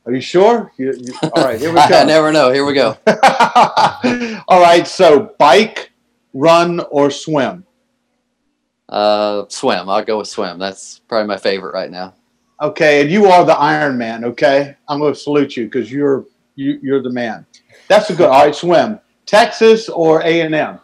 Are 0.06 0.14
you 0.14 0.22
sure? 0.22 0.72
You, 0.78 0.94
you, 0.98 1.14
all 1.36 1.44
right, 1.44 1.60
here 1.60 1.70
we 1.70 1.76
go. 1.76 1.82
I 2.00 2.06
never 2.06 2.32
know. 2.32 2.54
Here 2.54 2.66
we 2.66 2.74
go. 2.74 2.98
all 4.48 4.62
right. 4.62 4.88
So, 4.88 5.36
bike, 5.38 5.92
run, 6.34 6.80
or 6.92 7.12
swim? 7.12 7.66
Uh, 8.88 9.44
swim. 9.50 9.90
I'll 9.90 10.06
go 10.06 10.20
with 10.20 10.30
swim. 10.30 10.60
That's 10.60 11.00
probably 11.00 11.28
my 11.28 11.38
favorite 11.38 11.74
right 11.74 11.92
now. 11.92 12.14
Okay, 12.62 13.02
and 13.02 13.10
you 13.10 13.28
are 13.28 13.46
the 13.46 13.58
Iron 13.58 13.98
Man. 13.98 14.26
Okay, 14.26 14.76
I'm 14.88 15.00
going 15.00 15.14
to 15.14 15.20
salute 15.20 15.56
you 15.56 15.66
because 15.66 15.92
you're 15.92 16.26
you, 16.56 16.80
you're 16.82 17.02
the 17.02 17.10
man. 17.10 17.46
That's 17.88 18.10
a 18.10 18.16
good. 18.16 18.28
All 18.28 18.46
right, 18.46 18.56
swim. 18.56 19.00
Texas 19.26 19.88
or 19.90 20.22
A 20.24 20.42
and 20.42 20.54
M? 20.54 20.80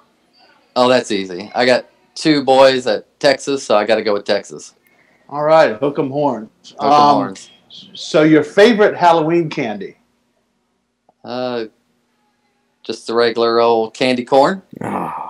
Oh, 0.76 0.88
that's 0.88 1.12
easy. 1.12 1.52
I 1.54 1.66
got 1.66 1.86
two 2.14 2.44
boys 2.44 2.88
at 2.88 3.20
Texas, 3.20 3.64
so 3.64 3.76
I 3.76 3.86
got 3.86 3.96
to 3.96 4.04
go 4.04 4.14
with 4.14 4.24
Texas. 4.24 4.76
All 5.28 5.44
right, 5.44 5.76
hook 5.76 6.00
'em 6.00 6.12
horns. 6.12 6.50
Hook 6.80 6.84
'em 6.84 6.92
um, 6.92 7.16
horns. 7.16 7.50
So 7.94 8.24
your 8.24 8.44
favorite 8.44 8.96
Halloween 8.96 9.50
candy? 9.50 9.98
Uh, 11.24 11.66
just 12.84 13.08
the 13.08 13.14
regular 13.14 13.60
old 13.60 13.94
candy 13.94 14.24
corn. 14.24 14.62
Oh. 14.82 15.25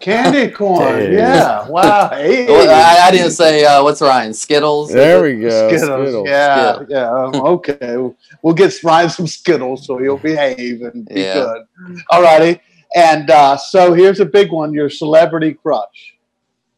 Candy 0.00 0.50
corn, 0.52 1.12
yeah. 1.12 1.68
Wow. 1.68 2.08
Hey. 2.12 2.46
Well, 2.46 2.70
I, 2.70 3.08
I, 3.08 3.10
didn't 3.10 3.32
say 3.32 3.64
uh, 3.64 3.82
what's 3.82 4.00
Ryan 4.00 4.34
Skittles. 4.34 4.92
There 4.92 5.22
we 5.22 5.40
go. 5.40 5.68
Skittles. 5.68 6.00
Skittles. 6.00 6.28
Yeah, 6.28 6.74
Skittles. 6.74 6.88
yeah. 6.90 7.10
Um, 7.10 7.34
okay, 7.34 7.96
we'll 8.42 8.54
get 8.54 8.74
Ryan 8.82 9.10
some 9.10 9.26
Skittles 9.26 9.86
so 9.86 9.98
he'll 9.98 10.18
behave 10.18 10.82
and 10.82 11.06
be 11.06 11.20
yeah. 11.20 11.34
good. 11.34 12.02
All 12.10 12.22
righty. 12.22 12.60
And 12.94 13.30
uh, 13.30 13.56
so 13.56 13.94
here's 13.94 14.20
a 14.20 14.26
big 14.26 14.52
one: 14.52 14.72
your 14.72 14.90
celebrity 14.90 15.54
crush. 15.54 16.14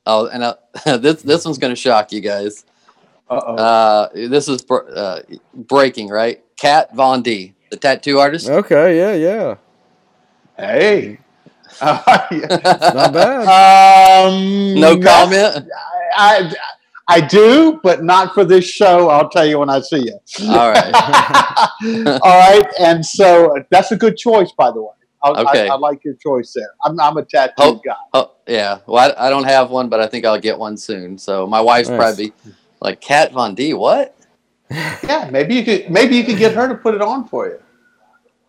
Oh, 0.07 0.27
and 0.27 0.43
uh, 0.43 0.55
this 0.99 1.23
this 1.23 1.45
one's 1.45 1.59
going 1.59 1.73
to 1.73 1.81
shock 1.81 2.13
you 2.13 2.21
guys. 2.21 2.65
Uh-oh. 3.29 3.55
Uh, 3.55 4.09
this 4.13 4.49
is 4.49 4.65
uh, 4.71 5.23
breaking, 5.55 6.09
right? 6.09 6.43
Kat 6.57 6.95
Von 6.95 7.23
D, 7.23 7.55
the 7.71 7.77
tattoo 7.77 8.19
artist. 8.19 8.49
Okay, 8.49 8.99
yeah, 8.99 9.15
yeah. 9.15 9.57
Hey, 10.57 11.19
uh, 11.81 12.29
not 12.31 13.13
bad. 13.13 14.27
Um, 14.29 14.75
no 14.75 14.99
comment. 14.99 15.69
I, 16.17 16.51
I, 16.51 16.55
I 17.07 17.21
do, 17.21 17.81
but 17.83 18.03
not 18.03 18.35
for 18.35 18.45
this 18.45 18.65
show. 18.65 19.09
I'll 19.11 19.29
tell 19.29 19.47
you 19.47 19.59
when 19.59 19.69
I 19.71 19.81
see 19.81 20.07
you. 20.07 20.49
All 20.49 20.71
right. 20.71 20.95
All 22.23 22.39
right. 22.39 22.67
And 22.81 23.05
so 23.05 23.63
that's 23.71 23.93
a 23.93 23.97
good 23.97 24.17
choice, 24.17 24.53
by 24.53 24.71
the 24.71 24.83
way. 24.83 24.89
I, 25.23 25.31
okay. 25.43 25.69
I, 25.69 25.75
I 25.75 25.79
like 25.79 26.05
your 26.05 26.15
choice 26.15 26.53
there. 26.55 26.71
I'm, 26.85 26.99
I'm 27.01 27.17
a 27.17 27.25
tattoo 27.25 27.55
oh, 27.59 27.81
guy. 27.85 27.95
Oh, 28.13 28.33
yeah. 28.47 28.79
Well, 28.87 29.15
I, 29.17 29.27
I, 29.27 29.31
don't 29.31 29.45
have 29.45 29.71
one, 29.71 29.89
but 29.89 30.01
I 30.01 30.07
think 30.07 30.27
I'll 30.27 30.41
get 30.41 30.59
one 30.59 30.77
soon. 30.77 31.17
So 31.17 31.47
my 31.47 31.61
wife's 31.61 31.89
nice. 31.89 31.99
probably 31.99 32.33
like 32.81 33.01
Kat 33.01 33.33
Von 33.33 33.55
D. 33.55 33.73
What? 33.73 34.17
yeah, 34.71 35.29
maybe 35.31 35.55
you 35.55 35.65
could. 35.65 35.91
Maybe 35.91 36.17
you 36.17 36.25
could 36.25 36.39
get 36.39 36.55
her 36.55 36.69
to 36.69 36.75
put 36.75 36.95
it 36.95 37.03
on 37.03 37.29
for 37.29 37.49
you. 37.49 37.59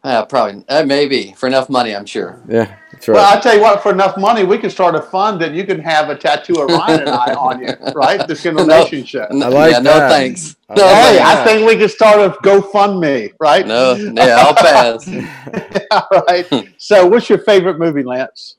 Uh, 0.03 0.24
probably, 0.25 0.63
uh, 0.70 0.84
maybe 0.86 1.34
for 1.36 1.48
enough 1.48 1.67
money, 1.70 1.96
I'm 1.96 2.05
sure. 2.05 2.39
Yeah, 2.48 2.75
that's 2.96 3.10
right. 3.10 3.16
Well, 3.16 3.34
I'll 3.36 3.42
tell 3.42 3.56
you 3.56 3.62
what, 3.62 3.84
for 3.84 3.92
enough 3.92 4.18
money, 4.18 4.46
we 4.46 4.58
can 4.58 4.70
start 4.70 4.96
a 4.96 5.02
fund 5.02 5.42
that 5.42 5.54
you 5.54 5.66
can 5.66 5.80
have 5.82 6.10
a 6.10 6.16
tattoo 6.16 6.62
of 6.62 6.70
Ryan 6.70 7.02
and 7.02 7.10
I 7.10 7.34
on 7.34 7.62
you, 7.62 7.74
right? 7.96 8.25
This 8.25 8.46
relationship. 8.46 9.32
No, 9.32 9.48
I 9.48 9.50
like 9.50 9.72
yeah, 9.74 9.80
that. 9.82 10.00
no 10.00 10.10
thanks. 10.10 10.56
No, 10.70 10.88
hey, 10.88 11.20
I 11.22 11.44
think 11.44 11.68
we 11.68 11.75
can 11.75 11.90
start 11.90 12.20
a 12.22 12.30
GoFundMe, 12.40 13.34
right? 13.40 13.68
No, 13.68 13.96
yeah, 13.96 14.38
I'll 14.38 14.56
pass. 14.56 15.08
All 15.92 16.24
right. 16.28 16.74
so, 16.78 17.06
what's 17.08 17.30
your 17.30 17.40
favorite 17.40 17.80
movie, 17.80 18.04
Lance? 18.04 18.56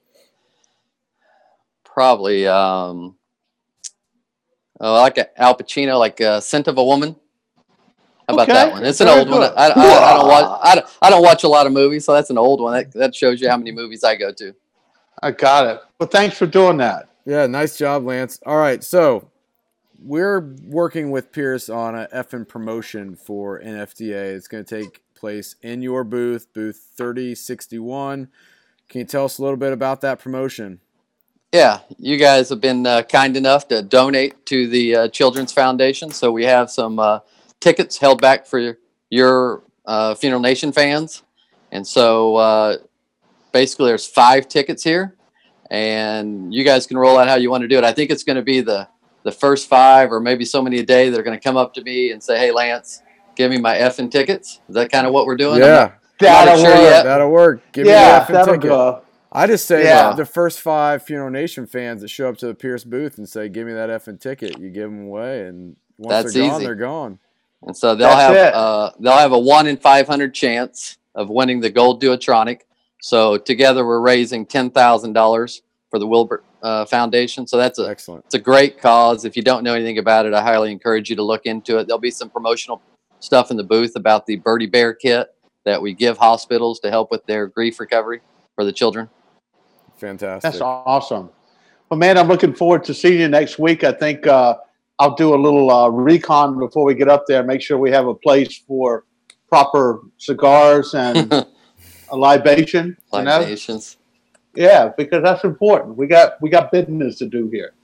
Probably, 1.83 2.47
um, 2.47 3.17
oh, 4.81 4.95
I 4.97 5.01
like 5.01 5.19
Al 5.37 5.57
Pacino, 5.57 5.99
like 5.99 6.21
uh, 6.21 6.41
"Scent 6.41 6.69
of 6.69 6.77
a 6.77 6.85
Woman." 6.85 7.17
How 8.29 8.35
about 8.35 8.49
okay. 8.49 8.55
that 8.55 8.73
one? 8.73 8.85
It's 8.85 9.01
an 9.01 9.07
Very 9.07 9.21
old 9.21 9.29
good. 9.29 9.41
one. 9.41 9.53
I, 9.57 9.69
I, 9.69 10.11
I, 10.11 10.15
don't 10.15 10.29
watch. 10.29 10.61
I 10.63 10.75
don't, 10.75 10.87
I 11.03 11.11
don't 11.11 11.23
watch 11.23 11.45
a 11.45 11.49
lot 11.49 11.67
of 11.67 11.73
movies, 11.73 12.05
so 12.05 12.13
that's 12.13 12.31
an 12.31 12.39
old 12.39 12.61
one. 12.61 12.73
That, 12.73 12.93
that 12.93 13.15
shows 13.15 13.41
you 13.41 13.49
how 13.49 13.57
many 13.57 13.71
movies 13.71 14.03
I 14.03 14.17
go 14.17 14.33
to. 14.33 14.53
I 15.23 15.31
got 15.31 15.67
it. 15.67 15.81
Well, 15.99 16.09
thanks 16.09 16.37
for 16.37 16.47
doing 16.47 16.79
that. 16.79 17.09
Yeah, 17.25 17.47
nice 17.47 17.79
job, 17.79 18.05
Lance. 18.05 18.41
All 18.45 18.57
right, 18.57 18.83
so 18.83 19.31
we're 20.01 20.41
working 20.65 21.11
with 21.11 21.33
Pierce 21.33 21.69
on 21.69 21.95
a 21.95 22.09
effing 22.13 22.47
promotion 22.49 23.15
for 23.15 23.61
NFDA. 23.61 24.35
It's 24.35 24.49
going 24.49 24.65
to 24.65 24.83
take 24.83 25.03
place 25.15 25.55
in 25.63 25.81
your 25.81 26.05
booth, 26.05 26.53
booth 26.53 26.91
3061. 26.97 28.29
Can 28.89 28.99
you 28.99 29.05
tell 29.05 29.25
us 29.25 29.39
a 29.39 29.43
little 29.43 29.57
bit 29.57 29.73
about 29.73 30.01
that 30.03 30.19
promotion? 30.19 30.81
Yeah, 31.53 31.81
you 31.97 32.17
guys 32.17 32.49
have 32.51 32.61
been 32.61 32.87
uh, 32.87 33.03
kind 33.03 33.37
enough 33.37 33.69
to 33.69 33.83
donate 33.83 34.45
to 34.47 34.67
the 34.67 34.97
uh, 34.97 35.09
Children's 35.09 35.53
Foundation, 35.53 36.11
so 36.11 36.33
we 36.33 36.45
have 36.45 36.71
some. 36.71 36.99
Uh, 36.99 37.21
tickets 37.61 37.99
held 37.99 38.21
back 38.21 38.47
for 38.47 38.77
your 39.11 39.63
uh, 39.85 40.15
Funeral 40.15 40.41
Nation 40.41 40.73
fans. 40.73 41.23
And 41.73 41.87
so 41.87 42.37
uh, 42.37 42.77
basically, 43.53 43.87
there's 43.87 44.07
five 44.07 44.49
tickets 44.49 44.83
here, 44.83 45.17
and 45.71 46.55
you 46.55 46.65
guys 46.65 46.87
can 46.87 46.97
roll 46.97 47.19
out 47.19 47.29
how 47.29 47.35
you 47.35 47.51
want 47.51 47.63
to 47.63 47.69
do 47.69 47.77
it. 47.79 47.85
I 47.85 47.93
think 47.93 48.11
it's 48.11 48.25
going 48.25 48.37
to 48.37 48.43
be 48.43 48.61
the 48.61 48.89
the 49.25 49.33
first 49.33 49.69
five, 49.69 50.13
or 50.13 50.21
maybe 50.21 50.45
so 50.45 50.63
many 50.63 50.79
a 50.79 50.87
day, 50.87 51.11
that 51.11 51.19
are 51.19 51.23
going 51.25 51.37
to 51.37 51.43
come 51.43 51.57
up 51.57 51.75
to 51.75 51.83
me 51.83 52.13
and 52.13 52.23
say, 52.23 52.39
"Hey, 52.39 52.53
Lance, 52.53 53.03
give 53.35 53.51
me 53.51 53.59
my 53.59 53.75
effing 53.75 54.11
tickets." 54.11 54.61
Is 54.69 54.75
that 54.77 54.93
kind 54.93 55.07
of 55.07 55.13
what 55.13 55.27
we're 55.27 55.37
doing? 55.37 55.59
Yeah, 55.61 55.95
that'll 56.21 56.57
sure 56.57 56.71
work. 56.71 56.81
Yet. 56.81 57.03
That'll 57.03 57.31
work. 57.31 57.73
Give 57.73 57.87
yeah, 57.87 58.25
me 58.29 58.35
the 58.35 58.41
effing 58.41 58.45
ticket. 58.47 58.63
Go. 58.63 59.03
I 59.33 59.47
just 59.49 59.67
say 59.67 59.85
yeah. 59.85 60.13
the 60.13 60.25
first 60.25 60.61
five 60.61 61.03
Funeral 61.03 61.31
Nation 61.31 61.67
fans 61.67 62.01
that 62.03 62.09
show 62.09 62.29
up 62.29 62.39
to 62.39 62.47
the 62.47 62.55
Pierce 62.55 62.85
booth 62.85 63.19
and 63.19 63.29
say, 63.29 63.49
"Give 63.49 63.67
me 63.67 63.73
that 63.73 63.91
effing 63.91 64.21
ticket," 64.21 64.59
you 64.59 64.71
give 64.71 64.91
them 64.91 65.07
away, 65.07 65.47
and 65.47 65.77
once 65.99 66.23
That's 66.23 66.35
they're 66.35 66.49
gone, 66.49 66.57
easy. 66.57 66.65
they're 66.65 66.75
gone. 66.77 67.19
And 67.63 67.77
so 67.77 67.95
they'll 67.95 68.09
That's 68.09 68.37
have 68.37 68.55
uh, 68.55 68.91
they'll 69.01 69.17
have 69.17 69.33
a 69.33 69.39
one 69.39 69.67
in 69.67 69.77
five 69.77 70.07
hundred 70.07 70.35
chance 70.35 70.99
of 71.15 71.31
winning 71.31 71.61
the 71.61 71.71
gold 71.71 72.03
Duotronic. 72.03 72.61
So 73.01 73.37
together 73.39 73.87
we're 73.87 74.01
raising 74.01 74.47
ten 74.47 74.71
thousand 74.71 75.15
dollars 75.15 75.63
for 75.91 75.99
the 75.99 76.07
Wilbert 76.07 76.45
uh, 76.63 76.85
Foundation. 76.85 77.47
So 77.47 77.57
that's 77.57 77.79
a 77.79 77.89
excellent. 77.89 78.25
It's 78.27 78.35
a 78.35 78.39
great 78.39 78.81
cause. 78.81 79.25
If 79.25 79.37
you 79.37 79.43
don't 79.43 79.65
know 79.65 79.75
anything 79.75 79.99
about 79.99 80.27
it, 80.27 80.35
I 80.35 80.43
highly 80.43 80.71
encourage 80.71 81.11
you 81.11 81.17
to 81.17 81.23
look 81.23 81.47
into 81.47 81.79
it. 81.79 81.87
There'll 81.87 81.99
be 81.99 82.11
some 82.11 82.31
promotional 82.31 82.83
stuff 83.21 83.51
in 83.51 83.57
the 83.57 83.65
booth 83.65 83.97
about 83.97 84.27
the 84.27 84.37
Birdie 84.37 84.67
Bear 84.67 84.95
kit 84.95 85.35
that 85.65 85.81
we 85.81 85.95
give 85.95 86.19
hospitals 86.19 86.79
to 86.81 86.91
help 86.91 87.11
with 87.11 87.25
their 87.27 87.47
grief 87.47 87.81
recovery 87.81 88.21
for 88.55 88.65
the 88.65 88.73
children. 88.73 89.09
Fantastic. 89.97 90.43
That's 90.43 90.61
awesome. 90.61 91.31
Well, 91.89 91.99
man, 91.99 92.19
I'm 92.19 92.29
looking 92.29 92.53
forward 92.53 92.85
to 92.85 92.95
seeing 92.95 93.21
you 93.21 93.29
next 93.29 93.59
week. 93.59 93.85
I 93.85 93.93
think 93.93 94.27
uh, 94.27 94.57
I'll 94.99 95.15
do 95.15 95.35
a 95.35 95.37
little 95.37 95.71
uh, 95.71 95.89
recon 95.89 96.59
before 96.59 96.85
we 96.85 96.95
get 96.95 97.09
up 97.09 97.25
there. 97.27 97.43
Make 97.43 97.61
sure 97.61 97.79
we 97.79 97.91
have 97.91 98.07
a 98.07 98.15
place 98.15 98.63
for 98.67 99.05
proper 99.49 100.01
cigars 100.19 100.95
and 100.95 101.33
a 102.11 102.17
libation. 102.17 102.97
Libations. 103.13 103.97
You 104.55 104.63
know? 104.63 104.69
Yeah, 104.69 104.93
because 104.97 105.23
that's 105.23 105.45
important. 105.45 105.97
We 105.97 106.07
got 106.07 106.41
we 106.41 106.49
got 106.49 106.73
business 106.73 107.19
to 107.19 107.27
do 107.27 107.51
here. 107.51 107.75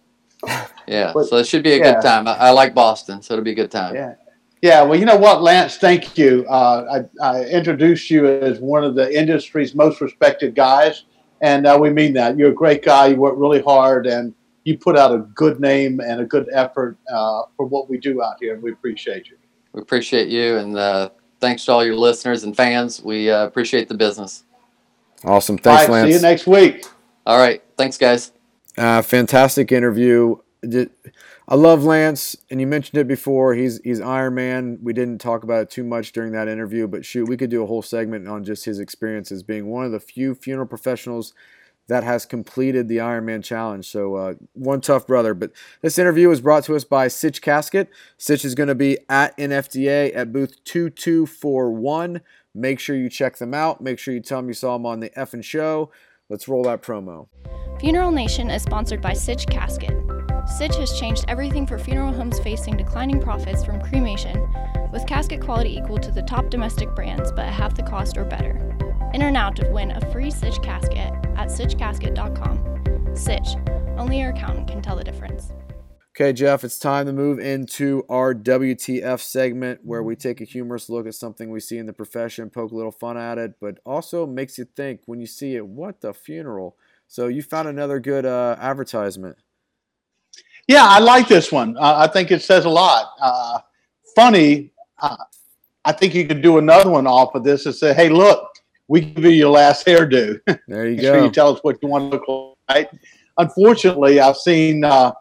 Yeah, 0.88 1.12
but, 1.14 1.26
so 1.26 1.36
it 1.36 1.46
should 1.46 1.62
be 1.62 1.72
a 1.72 1.78
yeah. 1.78 1.94
good 1.94 2.02
time. 2.02 2.26
I, 2.26 2.34
I, 2.34 2.50
like 2.50 2.74
Boston, 2.74 3.22
so 3.22 3.34
it'll 3.34 3.44
be 3.44 3.52
a 3.52 3.54
good 3.54 3.70
time. 3.70 3.94
Yeah, 3.94 4.14
yeah. 4.60 4.82
Well, 4.82 4.98
you 4.98 5.04
know 5.04 5.16
what, 5.16 5.42
Lance? 5.42 5.76
Thank 5.76 6.18
you. 6.18 6.44
Uh, 6.48 7.04
I, 7.22 7.24
I 7.24 7.44
introduced 7.44 8.10
you 8.10 8.26
as 8.26 8.58
one 8.58 8.82
of 8.82 8.94
the 8.94 9.16
industry's 9.16 9.74
most 9.74 10.00
respected 10.00 10.54
guys, 10.54 11.04
and 11.42 11.66
uh, 11.66 11.78
we 11.80 11.90
mean 11.90 12.14
that. 12.14 12.36
You're 12.36 12.50
a 12.50 12.54
great 12.54 12.82
guy. 12.82 13.08
You 13.08 13.16
work 13.16 13.34
really 13.36 13.62
hard, 13.62 14.06
and 14.06 14.34
you 14.64 14.78
put 14.78 14.96
out 14.96 15.12
a 15.12 15.18
good 15.18 15.60
name 15.60 16.00
and 16.00 16.20
a 16.20 16.24
good 16.24 16.48
effort 16.52 16.96
uh, 17.12 17.42
for 17.56 17.66
what 17.66 17.88
we 17.90 17.98
do 17.98 18.22
out 18.22 18.36
here, 18.40 18.54
and 18.54 18.62
we 18.62 18.72
appreciate 18.72 19.28
you. 19.28 19.36
We 19.72 19.80
appreciate 19.80 20.28
you, 20.28 20.56
and 20.58 20.76
uh, 20.76 21.10
thanks 21.40 21.64
to 21.64 21.72
all 21.72 21.84
your 21.84 21.96
listeners 21.96 22.44
and 22.44 22.56
fans. 22.56 23.02
We 23.02 23.30
uh, 23.30 23.46
appreciate 23.46 23.88
the 23.88 23.96
business. 23.96 24.44
Awesome. 25.24 25.58
Thanks, 25.58 25.82
right, 25.82 25.90
Lance. 25.90 26.08
See 26.08 26.14
you 26.14 26.22
next 26.22 26.46
week. 26.46 26.84
All 27.26 27.38
right. 27.38 27.62
Thanks, 27.76 27.96
guys. 27.96 28.32
Uh, 28.76 29.02
fantastic 29.02 29.70
interview. 29.72 30.36
I 31.48 31.56
love 31.56 31.84
Lance, 31.84 32.36
and 32.50 32.60
you 32.60 32.66
mentioned 32.66 32.98
it 32.98 33.08
before. 33.08 33.54
He's 33.54 33.80
he's 33.82 34.00
Iron 34.00 34.34
Man. 34.34 34.78
We 34.82 34.92
didn't 34.92 35.18
talk 35.18 35.42
about 35.42 35.62
it 35.62 35.70
too 35.70 35.84
much 35.84 36.12
during 36.12 36.32
that 36.32 36.48
interview, 36.48 36.86
but 36.86 37.04
shoot, 37.04 37.28
we 37.28 37.36
could 37.36 37.50
do 37.50 37.62
a 37.62 37.66
whole 37.66 37.82
segment 37.82 38.28
on 38.28 38.44
just 38.44 38.64
his 38.64 38.78
experience 38.78 39.32
as 39.32 39.42
being 39.42 39.66
one 39.66 39.84
of 39.84 39.92
the 39.92 40.00
few 40.00 40.34
funeral 40.34 40.68
professionals 40.68 41.34
that 41.88 42.04
has 42.04 42.24
completed 42.24 42.88
the 42.88 42.98
Ironman 42.98 43.42
challenge. 43.44 43.86
So 43.90 44.14
uh, 44.14 44.34
one 44.52 44.80
tough 44.80 45.06
brother. 45.06 45.34
But 45.34 45.52
this 45.80 45.98
interview 45.98 46.28
was 46.28 46.40
brought 46.40 46.64
to 46.64 46.76
us 46.76 46.84
by 46.84 47.08
Sitch 47.08 47.42
Casket. 47.42 47.90
Sitch 48.16 48.44
is 48.44 48.54
going 48.54 48.68
to 48.68 48.74
be 48.74 48.98
at 49.08 49.36
NFDA 49.36 50.14
at 50.14 50.32
booth 50.32 50.62
2241. 50.64 52.20
Make 52.54 52.80
sure 52.80 52.96
you 52.96 53.08
check 53.08 53.36
them 53.38 53.54
out. 53.54 53.80
Make 53.80 53.98
sure 53.98 54.14
you 54.14 54.20
tell 54.20 54.38
them 54.38 54.48
you 54.48 54.54
saw 54.54 54.74
them 54.74 54.86
on 54.86 55.00
the 55.00 55.10
effing 55.10 55.44
show. 55.44 55.90
Let's 56.28 56.48
roll 56.48 56.62
that 56.64 56.82
promo. 56.82 57.28
Funeral 57.80 58.12
Nation 58.12 58.50
is 58.50 58.62
sponsored 58.62 59.00
by 59.00 59.12
Sitch 59.12 59.46
Casket. 59.46 59.96
Sitch 60.46 60.76
has 60.76 60.98
changed 60.98 61.24
everything 61.28 61.66
for 61.66 61.78
funeral 61.78 62.12
homes 62.12 62.38
facing 62.40 62.76
declining 62.76 63.20
profits 63.20 63.64
from 63.64 63.80
cremation, 63.80 64.48
with 64.92 65.06
casket 65.06 65.40
quality 65.40 65.76
equal 65.76 65.98
to 65.98 66.10
the 66.10 66.22
top 66.22 66.50
domestic 66.50 66.94
brands 66.94 67.30
but 67.32 67.46
at 67.46 67.52
half 67.52 67.74
the 67.74 67.82
cost 67.82 68.16
or 68.16 68.24
better. 68.24 68.71
Enter 69.14 69.30
now 69.30 69.50
to 69.50 69.68
win 69.70 69.90
a 69.90 70.00
free 70.12 70.30
Sitch 70.30 70.60
casket 70.62 71.12
at 71.36 71.48
sitchcasket.com. 71.48 73.16
Sitch, 73.16 73.56
only 73.98 74.20
your 74.20 74.30
accountant 74.30 74.68
can 74.68 74.80
tell 74.80 74.96
the 74.96 75.04
difference. 75.04 75.52
Okay, 76.14 76.32
Jeff, 76.32 76.62
it's 76.62 76.78
time 76.78 77.06
to 77.06 77.12
move 77.12 77.38
into 77.38 78.04
our 78.08 78.34
WTF 78.34 79.20
segment 79.20 79.80
where 79.82 80.02
we 80.02 80.14
take 80.14 80.42
a 80.42 80.44
humorous 80.44 80.90
look 80.90 81.06
at 81.06 81.14
something 81.14 81.50
we 81.50 81.60
see 81.60 81.78
in 81.78 81.86
the 81.86 81.92
profession, 81.92 82.50
poke 82.50 82.70
a 82.70 82.74
little 82.74 82.92
fun 82.92 83.16
at 83.16 83.38
it, 83.38 83.54
but 83.60 83.78
also 83.84 84.26
makes 84.26 84.58
you 84.58 84.66
think 84.76 85.00
when 85.06 85.20
you 85.20 85.26
see 85.26 85.56
it, 85.56 85.66
what 85.66 86.02
the 86.02 86.12
funeral? 86.12 86.76
So 87.08 87.28
you 87.28 87.42
found 87.42 87.68
another 87.68 87.98
good 87.98 88.26
uh, 88.26 88.56
advertisement. 88.58 89.38
Yeah, 90.68 90.84
I 90.86 90.98
like 90.98 91.28
this 91.28 91.50
one. 91.50 91.76
Uh, 91.76 91.96
I 91.96 92.08
think 92.08 92.30
it 92.30 92.42
says 92.42 92.66
a 92.66 92.70
lot. 92.70 93.12
Uh, 93.20 93.60
funny, 94.14 94.72
uh, 95.00 95.16
I 95.84 95.92
think 95.92 96.14
you 96.14 96.26
could 96.26 96.42
do 96.42 96.58
another 96.58 96.90
one 96.90 97.06
off 97.06 97.34
of 97.34 97.42
this 97.42 97.66
and 97.66 97.74
say, 97.74 97.94
hey, 97.94 98.08
look, 98.08 98.51
we 98.88 99.00
give 99.00 99.24
you 99.24 99.30
your 99.30 99.50
last 99.50 99.86
hairdo. 99.86 100.40
There 100.68 100.86
you 100.86 100.96
Make 100.96 101.02
go. 101.02 101.14
Sure 101.14 101.24
you 101.24 101.30
tell 101.30 101.54
us 101.54 101.60
what 101.62 101.78
you 101.82 101.88
want 101.88 102.10
to 102.10 102.18
look 102.18 102.56
like. 102.68 102.90
Unfortunately, 103.38 104.20
I've 104.20 104.36
seen 104.36 104.84
uh, 104.84 105.12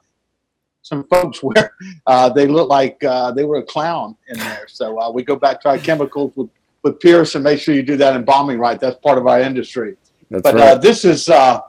some 0.82 1.06
folks 1.06 1.42
where 1.44 1.74
uh, 2.06 2.30
they 2.30 2.48
look 2.48 2.70
like 2.70 3.04
uh, 3.04 3.32
they 3.32 3.44
were 3.44 3.58
a 3.58 3.64
clown 3.64 4.16
in 4.30 4.40
there. 4.40 4.66
So 4.68 5.00
uh, 5.00 5.12
we 5.12 5.24
go 5.24 5.36
back 5.36 5.62
to 5.62 5.70
our 5.70 5.78
chemicals 5.78 6.34
with, 6.36 6.50
with 6.84 7.00
Pierce 7.00 7.36
and 7.36 7.44
make 7.44 7.60
sure 7.60 7.76
you 7.76 7.84
do 7.84 7.98
that 7.98 8.16
embalming 8.16 8.60
right. 8.60 8.80
That's 8.80 8.98
part 8.98 9.18
of 9.18 9.28
our 9.28 9.40
industry. 9.40 9.96
That's 10.30 10.44
but 10.44 10.56
uh, 10.56 10.58
right. 10.58 10.82
this 10.82 11.06
is 11.06 11.30
uh, 11.30 11.62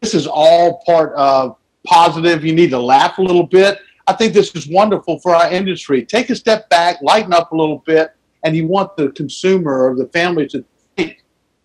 this 0.00 0.14
is 0.14 0.26
all 0.26 0.82
part 0.86 1.12
of 1.14 1.56
positive. 1.86 2.44
You 2.44 2.54
need 2.54 2.70
to 2.70 2.78
laugh 2.78 3.18
a 3.18 3.22
little 3.22 3.46
bit. 3.46 3.78
I 4.06 4.14
think 4.14 4.32
this 4.32 4.54
is 4.54 4.66
wonderful 4.66 5.20
for 5.20 5.34
our 5.34 5.50
industry. 5.50 6.04
Take 6.04 6.30
a 6.30 6.34
step 6.34 6.68
back, 6.70 6.96
lighten 7.02 7.34
up 7.34 7.52
a 7.52 7.56
little 7.56 7.82
bit, 7.84 8.14
and 8.42 8.56
you 8.56 8.66
want 8.66 8.96
the 8.96 9.10
consumer 9.10 9.90
or 9.90 9.94
the 9.94 10.06
family 10.06 10.46
to 10.48 10.64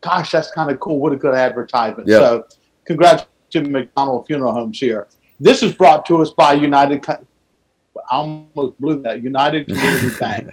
"Gosh, 0.04 0.32
that's 0.32 0.52
kind 0.52 0.70
of 0.70 0.80
cool. 0.80 1.00
What 1.00 1.14
a 1.14 1.16
good 1.16 1.34
advertisement." 1.34 2.08
Yeah. 2.08 2.20
So, 2.20 2.48
congrats 2.86 3.26
to 3.52 3.62
McDonald 3.62 4.28
Funeral 4.28 4.52
Homes 4.52 4.80
here. 4.80 5.08
This 5.40 5.64
is 5.64 5.74
brought 5.74 6.06
to 6.08 6.22
us 6.22 6.32
by 6.32 6.54
United. 6.54 7.04
Co- 7.04 7.26
I 8.10 8.18
almost 8.18 8.80
blew 8.80 9.02
that. 9.04 9.24
United 9.24 9.68
Community 9.68 10.10
Bank. 10.20 10.50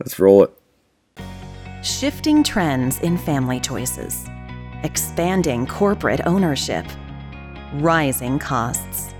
Let's 0.00 0.18
roll 0.18 0.44
it. 0.44 0.50
Shifting 1.82 2.42
trends 2.42 3.00
in 3.00 3.18
family 3.18 3.58
choices, 3.58 4.26
expanding 4.84 5.66
corporate 5.66 6.20
ownership, 6.26 6.86
rising 7.74 8.38
costs. 8.38 9.14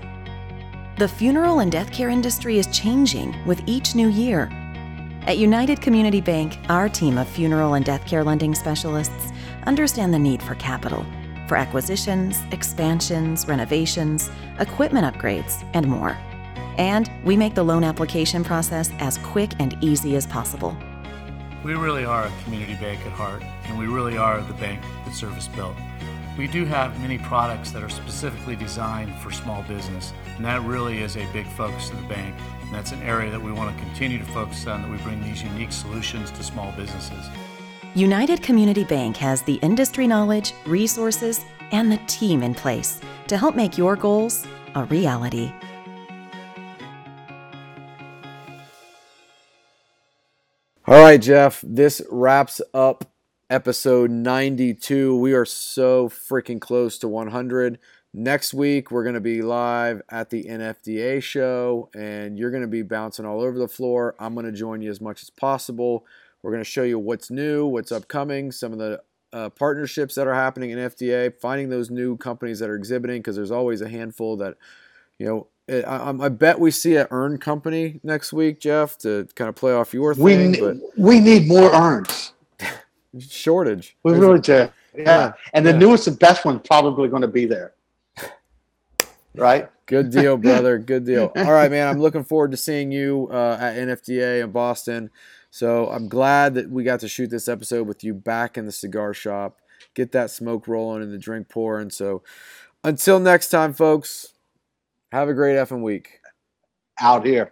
The 0.97 1.07
funeral 1.07 1.59
and 1.59 1.71
death 1.71 1.91
care 1.91 2.09
industry 2.09 2.59
is 2.59 2.67
changing 2.67 3.35
with 3.45 3.61
each 3.65 3.95
new 3.95 4.09
year. 4.09 4.49
At 5.25 5.37
United 5.37 5.79
Community 5.79 6.19
Bank, 6.19 6.57
our 6.67 6.89
team 6.89 7.17
of 7.17 7.29
funeral 7.29 7.75
and 7.75 7.85
death 7.85 8.05
care 8.05 8.25
lending 8.25 8.53
specialists 8.53 9.31
understand 9.65 10.13
the 10.13 10.19
need 10.19 10.43
for 10.43 10.55
capital 10.55 11.05
for 11.47 11.57
acquisitions, 11.57 12.41
expansions, 12.51 13.47
renovations, 13.47 14.29
equipment 14.59 15.05
upgrades, 15.05 15.65
and 15.73 15.87
more. 15.87 16.17
And 16.77 17.09
we 17.23 17.37
make 17.37 17.53
the 17.53 17.63
loan 17.63 17.83
application 17.83 18.43
process 18.43 18.91
as 18.99 19.17
quick 19.19 19.51
and 19.59 19.77
easy 19.81 20.15
as 20.15 20.25
possible. 20.25 20.75
We 21.63 21.75
really 21.75 22.05
are 22.05 22.25
a 22.25 22.31
community 22.43 22.75
bank 22.75 23.05
at 23.05 23.11
heart, 23.11 23.43
and 23.65 23.77
we 23.77 23.87
really 23.87 24.17
are 24.17 24.41
the 24.41 24.53
bank 24.53 24.81
that 25.05 25.15
service 25.15 25.47
built. 25.47 25.75
We 26.37 26.47
do 26.47 26.65
have 26.65 26.99
many 26.99 27.17
products 27.19 27.71
that 27.71 27.83
are 27.83 27.89
specifically 27.89 28.55
designed 28.55 29.13
for 29.21 29.31
small 29.31 29.63
business, 29.63 30.13
and 30.35 30.43
that 30.45 30.61
really 30.63 30.99
is 30.99 31.15
a 31.15 31.31
big 31.31 31.45
focus 31.47 31.91
of 31.91 32.01
the 32.01 32.07
bank. 32.07 32.35
And 32.73 32.79
that's 32.79 32.91
an 32.91 33.03
area 33.03 33.29
that 33.29 33.39
we 33.39 33.51
want 33.51 33.77
to 33.77 33.83
continue 33.83 34.17
to 34.17 34.25
focus 34.25 34.65
on, 34.65 34.81
that 34.81 34.89
we 34.89 34.97
bring 34.97 35.21
these 35.21 35.43
unique 35.43 35.71
solutions 35.71 36.31
to 36.31 36.41
small 36.41 36.71
businesses. 36.71 37.29
United 37.93 38.41
Community 38.41 38.83
Bank 38.83 39.15
has 39.17 39.43
the 39.43 39.57
industry 39.57 40.07
knowledge, 40.07 40.55
resources, 40.65 41.41
and 41.71 41.91
the 41.91 41.97
team 42.07 42.41
in 42.41 42.55
place 42.55 42.99
to 43.27 43.37
help 43.37 43.55
make 43.55 43.77
your 43.77 43.95
goals 43.95 44.47
a 44.73 44.85
reality. 44.85 45.53
All 50.87 50.99
right, 50.99 51.21
Jeff, 51.21 51.63
this 51.63 52.01
wraps 52.09 52.59
up 52.73 53.05
episode 53.51 54.09
92. 54.09 55.15
We 55.15 55.33
are 55.33 55.45
so 55.45 56.09
freaking 56.09 56.59
close 56.59 56.97
to 56.97 57.07
100. 57.07 57.77
Next 58.15 58.53
week, 58.53 58.91
we're 58.91 59.03
going 59.03 59.15
to 59.15 59.21
be 59.21 59.41
live 59.41 60.01
at 60.09 60.29
the 60.29 60.43
NFDA 60.43 61.21
show, 61.23 61.89
and 61.95 62.37
you're 62.37 62.51
going 62.51 62.61
to 62.61 62.67
be 62.67 62.83
bouncing 62.83 63.25
all 63.25 63.41
over 63.41 63.57
the 63.57 63.67
floor. 63.67 64.15
I'm 64.19 64.35
going 64.35 64.45
to 64.45 64.51
join 64.51 64.83
you 64.83 64.91
as 64.91 65.01
much 65.01 65.23
as 65.23 65.31
possible. 65.31 66.05
We're 66.43 66.51
going 66.51 66.63
to 66.63 66.69
show 66.69 66.83
you 66.83 66.99
what's 66.99 67.31
new, 67.31 67.65
what's 67.65 67.91
upcoming, 67.91 68.51
some 68.51 68.71
of 68.71 68.77
the 68.77 69.01
uh, 69.31 69.49
partnerships 69.49 70.13
that 70.13 70.27
are 70.27 70.33
happening 70.35 70.69
NFDA, 70.69 71.33
finding 71.41 71.69
those 71.69 71.89
new 71.89 72.15
companies 72.17 72.59
that 72.59 72.69
are 72.69 72.75
exhibiting, 72.75 73.21
because 73.21 73.35
there's 73.35 73.49
always 73.49 73.81
a 73.81 73.89
handful 73.89 74.37
that, 74.37 74.57
you 75.17 75.25
know, 75.25 75.47
I, 75.87 76.13
I 76.25 76.29
bet 76.29 76.59
we 76.59 76.69
see 76.69 76.97
an 76.97 77.07
urn 77.09 77.39
company 77.39 77.99
next 78.03 78.31
week, 78.31 78.59
Jeff, 78.59 78.95
to 78.99 79.27
kind 79.33 79.49
of 79.49 79.55
play 79.55 79.71
off 79.73 79.91
your 79.91 80.13
We 80.13 80.35
thing. 80.35 80.51
ne- 80.51 80.59
but 80.59 80.77
we 80.97 81.19
need 81.19 81.47
more 81.47 81.73
urns. 81.73 82.33
shortage. 83.19 83.95
We 84.03 84.13
really 84.13 84.39
do. 84.39 84.53
Yeah. 84.53 84.69
Yeah, 84.95 85.33
And 85.53 85.65
the 85.65 85.71
yeah. 85.71 85.77
newest 85.77 86.07
and 86.07 86.19
best 86.19 86.45
one's 86.45 86.61
probably 86.67 87.09
going 87.09 87.23
to 87.23 87.27
be 87.27 87.47
there. 87.47 87.73
Right? 89.35 89.69
Good 89.85 90.11
deal, 90.11 90.37
brother. 90.37 90.77
Good 90.77 91.05
deal. 91.05 91.31
All 91.35 91.51
right, 91.51 91.69
man. 91.69 91.87
I'm 91.87 91.99
looking 91.99 92.23
forward 92.23 92.51
to 92.51 92.57
seeing 92.57 92.91
you 92.91 93.27
uh, 93.31 93.57
at 93.59 93.75
NFDA 93.75 94.43
in 94.43 94.51
Boston. 94.51 95.09
So 95.49 95.89
I'm 95.89 96.07
glad 96.07 96.55
that 96.55 96.69
we 96.69 96.83
got 96.83 97.01
to 97.01 97.07
shoot 97.07 97.29
this 97.29 97.47
episode 97.47 97.87
with 97.87 98.03
you 98.03 98.13
back 98.13 98.57
in 98.57 98.65
the 98.65 98.71
cigar 98.71 99.13
shop. 99.13 99.59
Get 99.93 100.13
that 100.13 100.31
smoke 100.31 100.67
rolling 100.67 101.03
and 101.03 101.11
the 101.11 101.17
drink 101.17 101.49
pouring. 101.49 101.89
So 101.89 102.23
until 102.83 103.19
next 103.19 103.49
time, 103.49 103.73
folks, 103.73 104.33
have 105.11 105.29
a 105.29 105.33
great 105.33 105.55
effing 105.55 105.83
week. 105.83 106.19
Out 106.99 107.25
here. 107.25 107.51